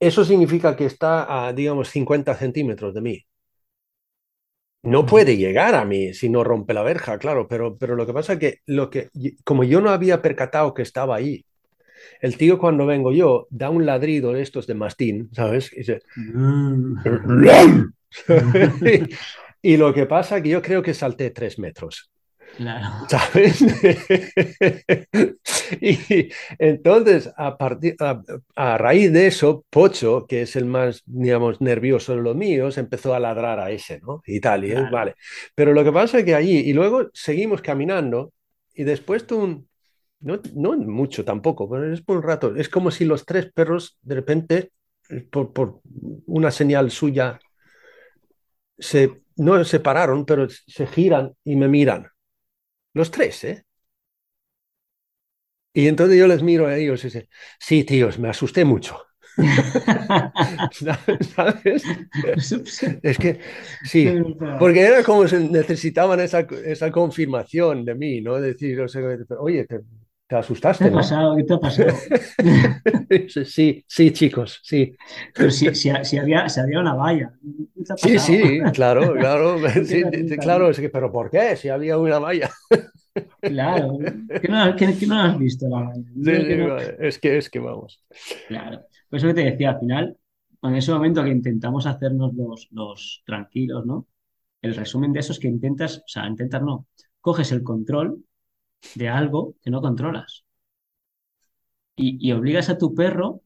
[0.00, 3.24] Eso significa que está a, digamos, 50 centímetros de mí.
[4.82, 8.12] No puede llegar a mí si no rompe la verja, claro, pero, pero lo que
[8.12, 9.10] pasa es que, lo que
[9.44, 11.44] como yo no había percatado que estaba ahí,
[12.20, 15.72] el tío cuando vengo yo da un ladrido de estos de mastín, ¿sabes?
[15.72, 15.84] Y,
[16.20, 17.92] mm.
[19.62, 22.10] y lo que pasa es que yo creo que salté tres metros.
[22.58, 23.06] Claro.
[23.08, 23.62] ¿Sabes?
[25.80, 26.28] y
[26.58, 32.22] entonces, a, partir, a, raíz de eso, Pocho, que es el más, digamos, nervioso de
[32.22, 34.22] los míos, empezó a ladrar a ese, ¿no?
[34.26, 35.14] Y tal, y vale.
[35.54, 38.32] Pero lo que pasa es que allí, y luego seguimos caminando,
[38.74, 39.64] y después tú,
[40.18, 42.56] no, no mucho tampoco, pero es por un rato.
[42.56, 44.72] Es como si los tres perros de repente,
[45.30, 45.80] por, por
[46.26, 47.38] una señal suya,
[48.76, 52.08] se, no se pararon, pero se giran y me miran.
[52.98, 53.64] Los tres, ¿eh?
[55.72, 57.28] Y entonces yo les miro a ellos y dice,
[57.60, 58.98] sí, tíos, me asusté mucho.
[60.72, 61.84] ¿Sabes?
[63.02, 63.38] Es que
[63.84, 64.08] sí,
[64.58, 68.40] porque era como si necesitaban esa, esa confirmación de mí, ¿no?
[68.40, 68.80] Decir,
[69.38, 69.80] oye, te,
[70.28, 70.84] te asustaste.
[70.84, 71.36] ¿Qué te ha pasado?
[71.36, 71.88] ¿Qué te ha pasado?
[73.46, 74.94] sí, sí, chicos, sí.
[75.34, 77.32] Pero si, si, si, había, si había una valla.
[77.96, 79.56] Sí, sí, claro, claro.
[79.84, 80.02] Sí,
[80.38, 81.56] claro, es que, pero ¿por qué?
[81.56, 82.50] Si había una valla.
[83.40, 83.98] Claro,
[84.42, 86.04] ¿qué no, que, no has visto la valla.
[86.22, 86.32] Sí,
[87.00, 88.04] es, que, es que vamos.
[88.48, 90.16] Claro, por eso que te decía, al final,
[90.62, 94.06] en ese momento que intentamos hacernos los, los tranquilos, ¿no?
[94.60, 96.86] El resumen de eso es que intentas, o sea, intentar no,
[97.20, 98.24] coges el control
[98.94, 100.44] de algo que no controlas.
[101.96, 103.42] Y, obligas a tu perro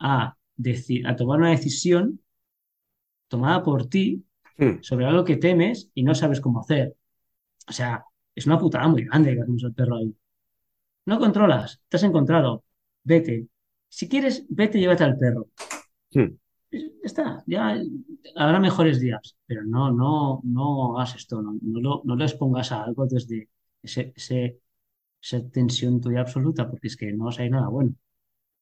[0.00, 2.20] a, decir, a tomar una decisión
[3.28, 4.24] tomada por ti
[4.58, 4.82] hmm.
[4.82, 6.96] sobre algo que temes y no sabes cómo hacer.
[7.68, 8.04] O sea,
[8.34, 10.14] es una putada muy grande que hacemos al perro ahí.
[11.06, 12.64] No controlas, te has encontrado,
[13.04, 13.46] vete.
[13.88, 15.48] Si quieres, vete y llévate al perro.
[16.12, 16.36] Hmm.
[17.02, 17.78] Está, ya
[18.36, 22.84] habrá mejores días, pero no, no, no hagas esto, no, no, no les pongas a
[22.84, 23.50] algo desde
[23.82, 24.61] ese, ese,
[25.22, 27.94] esa tensión tuya absoluta, porque es que no va a salir nada bueno.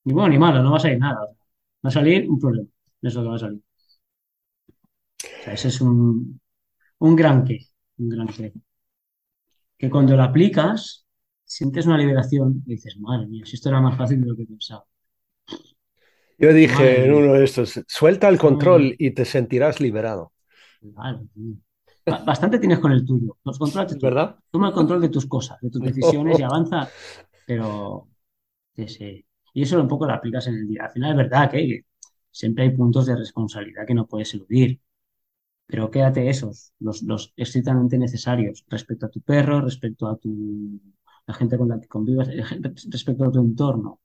[0.05, 1.20] Ni bueno ni malo, no va a salir nada.
[1.85, 2.69] Va a salir un problema.
[3.03, 3.62] Eso que va a salir.
[5.39, 6.41] O sea, ese es un,
[7.01, 7.59] un gran qué.
[7.99, 8.53] Un gran qué.
[9.78, 11.07] Que cuando lo aplicas,
[11.45, 14.45] sientes una liberación y dices, madre mía, si esto era más fácil de lo que
[14.47, 14.85] pensaba.
[16.39, 20.32] Yo dije en uno de estos, suelta el control y te sentirás liberado.
[20.82, 21.59] Vale, sí.
[22.11, 23.39] Ba- Bastante tienes con el tuyo.
[23.45, 23.99] Los controlas.
[23.99, 24.37] ¿Verdad?
[24.51, 26.95] Toma el control de tus cosas, de tus decisiones y avanza.
[27.45, 28.09] Pero,
[28.77, 29.27] sí, sí.
[29.55, 30.85] Y eso un poco lo aplicas en el día.
[30.87, 31.85] Al final es verdad que
[32.31, 34.81] siempre hay puntos de responsabilidad que no puedes eludir.
[35.66, 40.81] Pero quédate esos, los, los estrictamente necesarios respecto a tu perro, respecto a tu,
[41.27, 42.28] la gente con la que convivas,
[42.91, 44.01] respecto a tu entorno.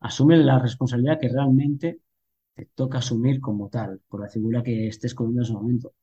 [0.00, 2.00] Asume la responsabilidad que realmente
[2.54, 5.94] te toca asumir como tal, por la figura que estés cogiendo en ese momento.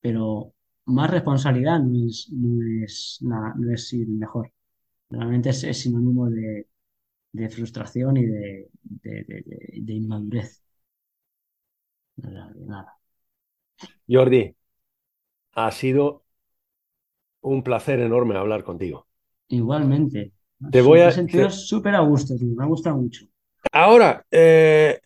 [0.00, 0.54] Pero
[0.86, 4.52] más responsabilidad no es, no es, nada, no es ir mejor.
[5.10, 6.68] Realmente es, es sinónimo de,
[7.32, 9.24] de frustración y de, de,
[9.82, 10.62] de, inmadurez.
[12.66, 12.98] Nada.
[14.08, 14.54] Jordi,
[15.54, 16.24] ha sido
[17.40, 19.06] un placer enorme hablar contigo.
[19.48, 20.32] Igualmente.
[20.70, 22.54] Te voy a- Me he sentido te- súper a gusto, tío.
[22.54, 23.26] Me ha gustado mucho.
[23.72, 25.00] Ahora, eh,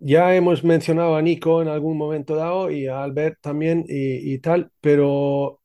[0.00, 4.70] ya hemos mencionado a Nico en algún momento dado y a Albert también y, tal,
[4.80, 5.60] pero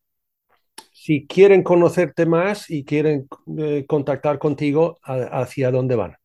[0.92, 3.28] si quieren conocerte más y quieren
[3.60, 6.16] eh, contactar contigo, ¿a- ¿hacia dónde van?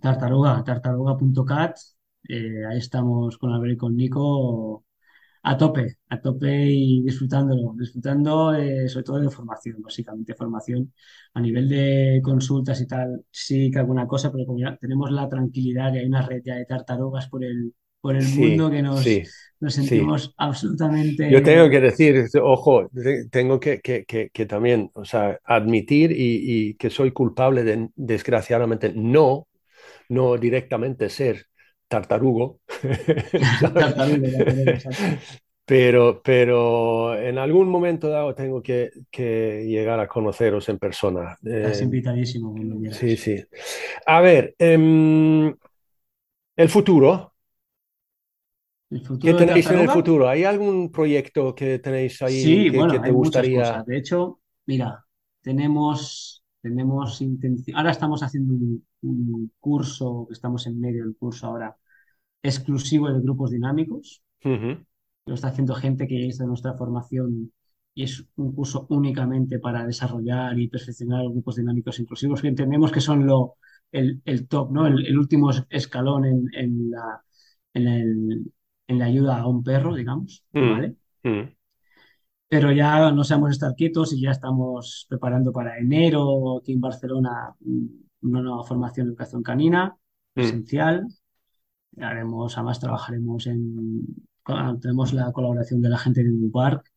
[0.00, 1.76] Tartaruga, tartaruga.cat.
[2.28, 4.84] eh, ahí estamos con Albert y con Nico
[5.50, 10.92] a tope, a tope y disfrutándolo, disfrutando eh, sobre todo de formación, básicamente formación
[11.34, 15.28] a nivel de consultas y tal, sí que alguna cosa, pero como ya tenemos la
[15.28, 18.82] tranquilidad que hay una red ya de tartarugas por el, por el Sí, mundo que
[18.82, 20.14] nos, sí, nos sí.
[20.14, 21.26] sentimos absolutamente...
[21.28, 26.12] Yo tengo que decir, ojo, te- tengo que, que- que- que también, o sea, admitir
[26.12, 29.48] y, y que soy culpable de, desgraciadamente, no,
[30.08, 31.46] no directamente ser
[31.88, 32.60] tartarugo,
[34.72, 35.20] exacto.
[35.64, 41.36] Pero, pero en algún momento dado tengo que, que llegar a conoceros en persona.
[41.60, 42.54] Estás Eh, invitadísimo
[42.90, 43.42] sí, sí.
[44.06, 45.54] A ver, em,
[46.56, 47.32] el futuro.
[48.90, 50.28] ¿El ¿Qué futuro de tenéis en el futuro?
[50.28, 53.50] ¿Hay algún proyecto que tenéis ahí Sí, que, bueno, que te hay muchas gustaría?
[53.50, 53.86] cosas.
[53.86, 55.04] De hecho, mira,
[55.42, 57.76] tenemos, tenemos intención.
[57.76, 61.76] Ahora estamos haciendo un, un curso, estamos en medio del curso ahora,
[62.42, 64.22] exclusivo de grupos dinámicos.
[64.44, 64.86] Ujú,
[65.26, 67.52] Lo está haciendo gente que hizo nuestra formación
[67.94, 73.00] y es un curso únicamente para desarrollar y perfeccionar grupos dinámicos inclusivos, que entendemos que
[73.00, 73.54] son lo,
[73.92, 74.86] el, el top, ¿no?
[74.86, 77.22] El, el último escalón en, en la,
[77.74, 78.52] en el-
[78.88, 80.70] en la ayuda a un perro, digamos, Mm.
[80.72, 80.96] ¿vale?
[81.24, 81.56] mm.
[82.48, 87.54] pero ya no sabemos estar quietos y ya estamos preparando para enero aquí en Barcelona
[87.60, 87.86] mm,
[88.22, 89.96] una nueva formación de educación canina
[90.32, 91.06] presencial.
[92.00, 94.06] Haremos, además trabajaremos en,
[94.80, 96.92] tenemos la colaboración de la gente de Bubu Park,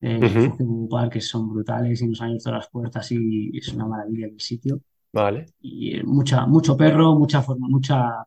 [0.00, 0.56] eh, Ujú.
[0.58, 4.40] de que son brutales y nos han abierto las puertas y es una maravilla el
[4.40, 4.80] sitio.
[5.12, 5.46] Vale.
[5.60, 8.26] Y eh, mucha, mucho perro, mucha forma, mucha,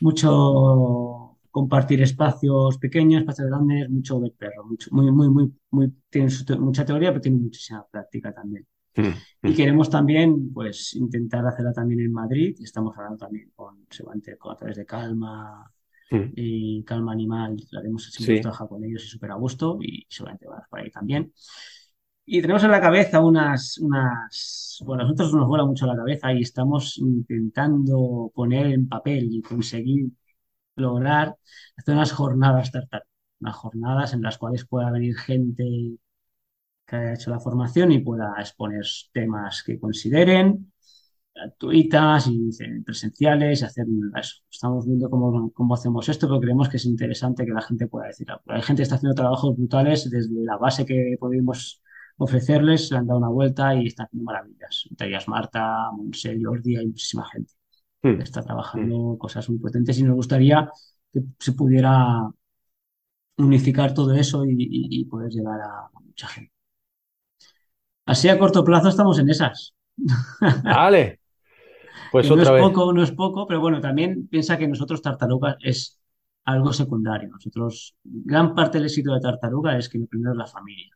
[0.00, 6.28] mucho compartir espacios pequeños, espacios grandes, mucho ver perro, mucho, muy, muy, muy, muy, tiene
[6.58, 8.66] mucha teoría, pero tiene muchísima práctica también.
[8.96, 9.02] Mm,
[9.42, 9.56] Y mm.
[9.56, 12.54] queremos también, pues, intentar hacerla también en Madrid.
[12.58, 15.70] y Estamos hablando también con, seguramente, con- a través de Calma
[16.10, 16.32] Mm.
[16.36, 17.56] y Calma Animal.
[17.70, 18.42] La haremos, siempre Sí.
[18.42, 21.32] trabajar con ellos y súper a gusto y seguramente vamos por ahí también.
[22.26, 26.32] Y tenemos en la cabeza unas, unas, bueno, a nosotros nos vuela mucho la cabeza
[26.32, 30.06] y estamos intentando poner en papel y conseguir
[30.76, 31.36] lograr
[31.76, 33.04] hacer unas jornadas tartar,
[33.40, 35.64] unas jornadas en las cuales pueda venir gente
[36.86, 40.72] que haya hecho la formación y pueda exponer temas que consideren
[41.34, 42.50] gratuitas y
[42.84, 43.86] presenciales y hacer
[44.20, 44.36] eso.
[44.50, 48.06] Estamos viendo cómo, cómo hacemos esto, pero creemos que es interesante que la gente pueda
[48.06, 48.42] decir algo.
[48.46, 51.82] Hay gente que está haciendo trabajos brutales desde la base que pudimos
[52.18, 54.84] ofrecerles, le han dado una vuelta y están haciendo maravillas.
[54.88, 57.52] Entre ellas Marta, Monse, Jordi, hay muchísima gente
[58.04, 58.18] Mm.
[58.18, 60.70] que está trabajando cosas muy potentes y nos gustaría
[61.12, 62.28] que se pudiera
[63.38, 66.52] unificar todo eso y, y- y poder llegar a mucha gente.
[68.06, 69.74] Así a corto plazo estamos en esas.
[70.64, 71.20] Vale.
[72.12, 72.62] Pues Que no es otra vez.
[72.62, 76.00] poco, no es poco, pero bueno, también piensa que nosotros Tartaruga es
[76.44, 77.28] algo secundario.
[77.28, 80.94] Nosotros, gran parte del éxito de Tartaruga es que lo primero es la familia.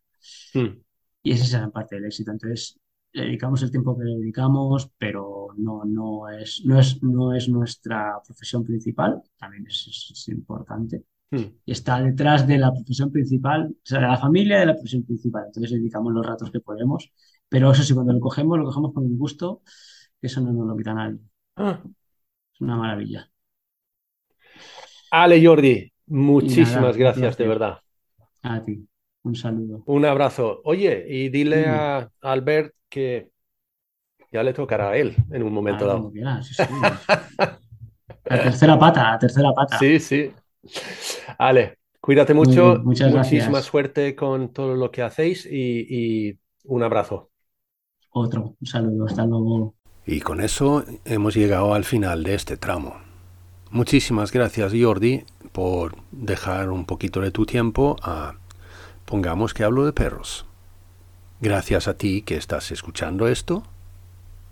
[0.55, 0.79] Mm.
[1.23, 2.31] Y esa es gran parte del éxito.
[2.31, 2.79] Entonces,
[3.13, 7.49] le dedicamos el tiempo que le dedicamos, pero no, no es, no es, no es
[7.49, 9.21] nuestra profesión principal.
[9.39, 11.03] También es, es- es importante.
[11.31, 11.45] Mm.
[11.67, 15.05] Y está detrás de la profesión principal, o sea, de la familia de la profesión
[15.05, 15.45] principal.
[15.47, 17.11] Entonces, dedicamos los ratos que podemos.
[17.49, 19.63] Pero eso sí, cuando lo cogemos, lo cogemos con gusto,
[20.21, 21.19] eso no nos lo quita nadie.
[21.57, 21.81] Ah.
[22.55, 23.31] Es una maravilla.
[25.11, 27.79] Ale Jordi, nada, muchísimas gracias de verdad.
[28.43, 28.87] A ti.
[29.23, 29.83] Un saludo.
[29.87, 30.61] Un abrazo.
[30.65, 33.31] Oye, y dile a Albert que
[34.31, 36.43] ya le tocará a él en un momento Ah, dado.
[36.43, 36.63] sí, sí.
[38.25, 39.79] La tercera pata, la tercera pata.
[39.79, 40.31] Sí, sí.
[41.39, 43.63] Ale, Cuídate mucho, muchas muchísima gracias.
[43.63, 47.31] suerte con todo lo que hacéis y, y un abrazo.
[48.13, 49.75] Otro, un saludo, hasta luego.
[50.07, 52.97] Y con eso hemos llegado al final de este tramo.
[53.71, 58.37] Muchísimas gracias Jordi por dejar un poquito de tu tiempo a
[59.07, 60.47] Pongamos que hablo de perros.
[61.41, 63.65] Gracias a ti que estás escuchando esto.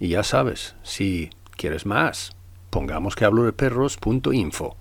[0.01, 2.33] Y ya sabes, si quieres más,
[2.71, 4.77] pongamos que hablo de perros.info.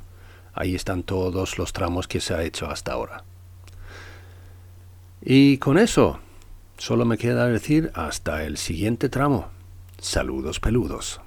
[0.55, 3.23] Ahí están todos los tramos que se ha hecho hasta ahora.
[5.21, 6.19] Y con eso,
[6.77, 9.49] solo me queda decir hasta el siguiente tramo.
[9.99, 11.19] Saludos peludos.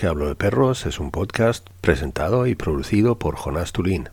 [0.00, 4.08] Que hablo de perros es un podcast presentado y producido por Jonas Tulin.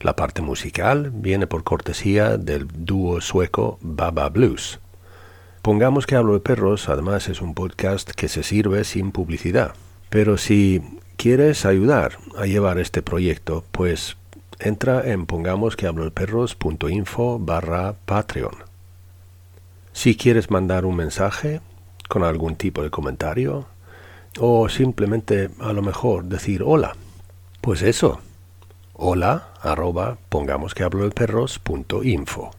[0.00, 4.80] La parte musical viene por cortesía del dúo sueco Baba Blues.
[5.60, 9.74] Pongamos que hablo de perros además es un podcast que se sirve sin publicidad.
[10.08, 10.80] Pero si
[11.18, 14.16] quieres ayudar a llevar este proyecto, pues
[14.58, 18.54] entra en pongamosquehablodeperros.info barra Patreon.
[19.92, 21.60] Si quieres mandar un mensaje
[22.08, 23.66] con algún tipo de comentario,
[24.38, 26.96] o simplemente a lo mejor decir hola.
[27.60, 28.20] Pues eso,
[28.92, 32.54] hola arroba pongamos que hablo de perros punto info.